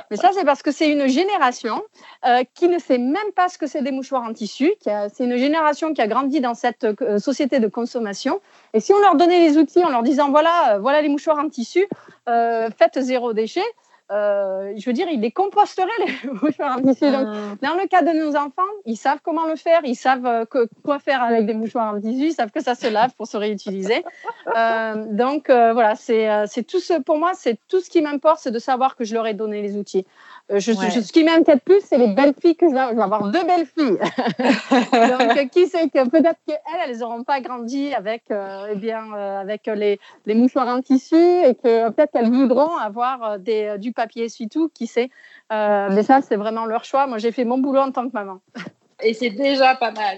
[0.10, 1.82] Mais ça, c'est parce que c'est une génération
[2.26, 4.72] euh, qui ne sait même pas ce que c'est des mouchoirs en tissu.
[4.84, 8.42] C'est une génération qui a grandi dans cette euh, société de consommation.
[8.74, 11.50] Et si on leur donnait les outils en leur disant voilà, voilà les mouchoirs en
[11.50, 11.88] tissu,
[12.26, 13.64] faites zéro déchet,
[14.12, 17.10] euh, je veux dire, ils les composteraient, les mouchoirs en tissu.
[17.10, 17.56] Donc, ah.
[17.62, 20.46] dans le cas de nos enfants, ils savent comment le faire, ils savent euh,
[20.84, 23.38] quoi faire avec des mouchoirs en tissu, ils savent que ça se lave pour se
[23.38, 24.04] réutiliser.
[24.58, 28.60] Euh, donc, voilà, c'est tout ce, pour moi, c'est tout ce qui m'importe, c'est de
[28.60, 30.06] savoir que je leur ai donné les outils.
[30.52, 33.02] Euh, je, ce qui m'inquiète plus, c'est les belles filles que je vais, je vais
[33.02, 33.30] avoir.
[33.30, 33.98] deux belles filles.
[35.38, 39.40] Donc, qui sait que peut-être qu'elles, elles n'auront pas grandi avec, euh, eh bien, euh,
[39.40, 44.26] avec les, les, mouchoirs en tissu et que peut-être qu'elles voudront avoir des, du papier
[44.26, 45.10] essuie-tout, qui sait.
[45.50, 47.08] mais ça, c'est vraiment leur choix.
[47.08, 48.40] Moi, j'ai fait mon boulot en tant que maman.
[49.04, 50.18] Et c'est déjà pas mal.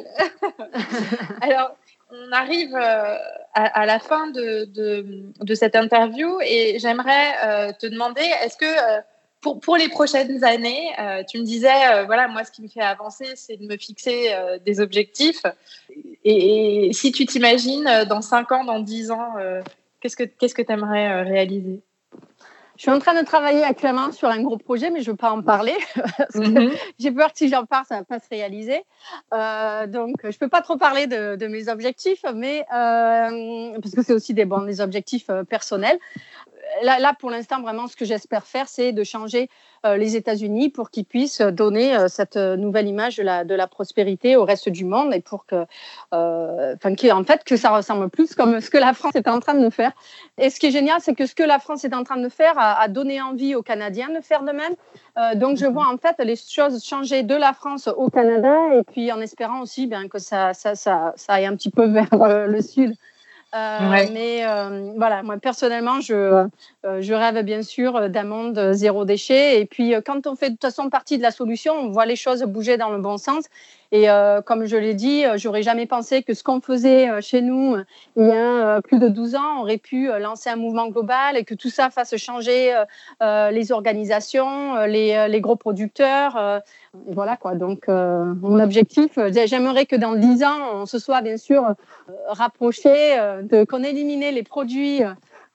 [1.42, 1.78] Alors,
[2.12, 8.58] on arrive à, la fin de, de, de, cette interview et j'aimerais te demander, est-ce
[8.58, 8.66] que
[9.44, 12.68] pour, pour, les prochaines années, euh, tu me disais, euh, voilà, moi, ce qui me
[12.68, 15.44] fait avancer, c'est de me fixer euh, des objectifs.
[16.24, 19.36] Et, si tu t'imagines dans 5 ans, dans 10 ans,
[20.00, 21.82] qu'est-ce que tu que aimerais réaliser?
[22.76, 25.18] Je suis en train de travailler actuellement sur un gros projet, mais je ne veux
[25.18, 25.76] pas en parler.
[26.36, 26.72] Mhm.
[26.98, 28.82] J'ai peur que si j'en parle, ça ne va pas se réaliser.
[29.32, 34.14] donc, je ne peux pas trop parler de, de mes objectifs, mais parce que c'est
[34.14, 36.00] aussi des, des objectifs personnels
[36.82, 39.50] là, pour l'instant, vraiment, ce que j'espère faire, c'est de changer
[39.86, 44.46] euh, les États-Unis pour qu'ils puissent donner euh, cette nouvelle image de la, prospérité au
[44.46, 45.66] reste du monde et pour que,
[46.14, 46.76] euh,
[47.12, 49.70] en fait, que ça ressemble plus comme ce que la France est en train de
[49.70, 49.92] faire.
[50.38, 52.30] Et ce qui est génial, c'est que ce que la France est en train de
[52.30, 55.40] faire a, donné envie aux Canadiens de faire de même.
[55.40, 59.12] donc, je vois en fait les choses changer de la France au Canada et puis
[59.12, 62.96] en espérant aussi bien que ça, ça aille un petit peu vers le sud.
[63.54, 69.06] Euh, mais euh, voilà, moi personnellement, je, euh, je rêve bien sûr d'un monde zéro
[69.06, 69.62] déchet.
[69.62, 72.16] Et puis, quand on fait de toute façon partie de la solution, on voit les
[72.16, 73.46] choses bouger dans le bon sens.
[73.96, 74.08] Et
[74.48, 77.76] comme je l'ai dit, j'aurais jamais pensé que ce qu'on faisait chez nous
[78.18, 81.54] il y a plus de 12 ans aurait pu lancer un mouvement global et que
[81.54, 82.74] tout ça fasse changer
[83.22, 86.62] les organisations, les, gros producteurs.
[87.08, 87.54] Et voilà quoi.
[87.54, 91.64] Donc, mon objectif, j'aimerais que dans 10 ans, on se soit bien sûr
[92.28, 93.16] rapproché
[93.70, 95.04] qu'on ait éliminé les produits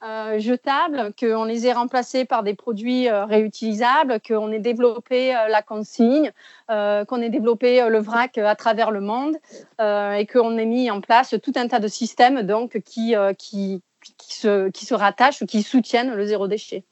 [0.04, 5.48] euh, jetables, qu'on les ait remplacés par des produits euh, réutilisables, qu'on ait développé euh,
[5.48, 6.30] la consigne,
[6.68, 9.36] qu'on ait développé le vrac à travers le monde
[9.80, 13.82] et qu'on ait mis en place tout un tas de systèmes donc, qui, qui,
[14.18, 16.84] qui, se, qui se rattachent ou qui soutiennent le zéro déchet.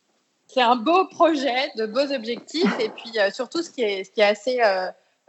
[0.47, 4.21] C'est un beau projet, de beaux objectifs et puis surtout ce qui est, ce qui
[4.21, 4.61] est assez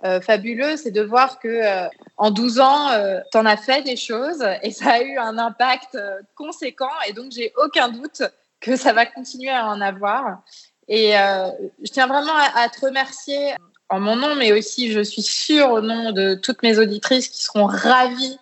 [0.05, 1.87] euh, fabuleux, c'est de voir que euh,
[2.17, 5.37] en 12 ans, euh, tu en as fait des choses et ça a eu un
[5.39, 5.97] impact
[6.35, 6.91] conséquent.
[7.07, 8.21] Et donc, j'ai aucun doute
[8.59, 10.41] que ça va continuer à en avoir.
[10.87, 13.55] Et je tiens vraiment à, te remercier
[13.89, 17.43] en mon nom, mais aussi, je suis sûre, au nom de toutes mes auditrices qui
[17.43, 18.39] seront ravies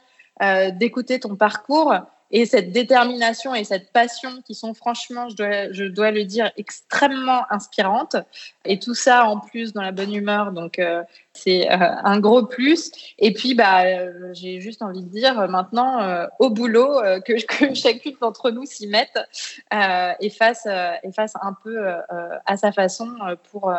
[0.73, 1.95] d'écouter ton parcours
[2.31, 8.15] et cette détermination et cette passion qui sont franchement, je dois, le dire, extrêmement inspirantes.
[8.65, 11.03] Et tout ça en plus dans la bonne humeur, donc euh,
[11.33, 12.91] c'est euh, un gros plus.
[13.19, 17.35] Et puis, bah, euh, j'ai juste envie de dire maintenant au boulot que,
[17.75, 19.19] chacune d'entre nous s'y mette
[20.19, 20.65] et fasse,
[21.03, 21.77] et fasse un peu
[22.45, 23.09] à sa façon
[23.51, 23.71] pour,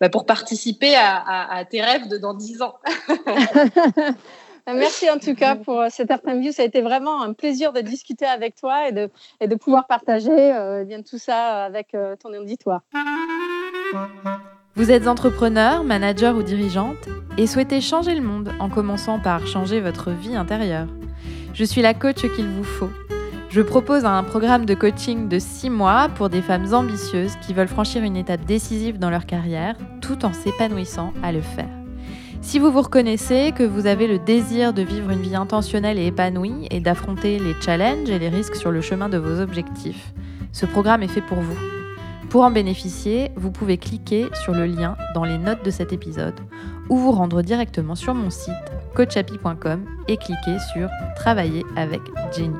[0.00, 2.78] bah, pour participer à, à, tes rêves de dans 10 ans.
[4.70, 6.52] Euh, merci en tout cas pour euh, cette interview.
[6.52, 9.10] Ça a été vraiment un plaisir de discuter avec toi et de,
[9.40, 12.82] et de pouvoir partager euh, bien tout ça avec ton auditoire.
[14.76, 19.80] Vous êtes entrepreneur, manager ou dirigeante et souhaitez changer le monde en commençant par changer
[19.80, 20.86] votre vie intérieure.
[21.54, 22.90] Je suis la coach qu'il vous faut.
[23.50, 27.68] Je propose un programme de coaching de 6 mois pour des femmes ambitieuses qui veulent
[27.68, 31.79] franchir une étape décisive dans leur carrière tout en s'épanouissant à le faire.
[32.42, 36.06] Si vous vous reconnaissez, que vous avez le désir de vivre une vie intentionnelle et
[36.06, 40.12] épanouie et d'affronter les challenges et les risques sur le chemin de vos objectifs,
[40.52, 41.58] ce programme est fait pour vous.
[42.30, 46.40] Pour en bénéficier, vous pouvez cliquer sur le lien dans les notes de cet épisode
[46.88, 48.54] ou vous rendre directement sur mon site
[48.94, 52.00] coachapi.com et cliquer sur Travailler avec
[52.34, 52.56] Jenny.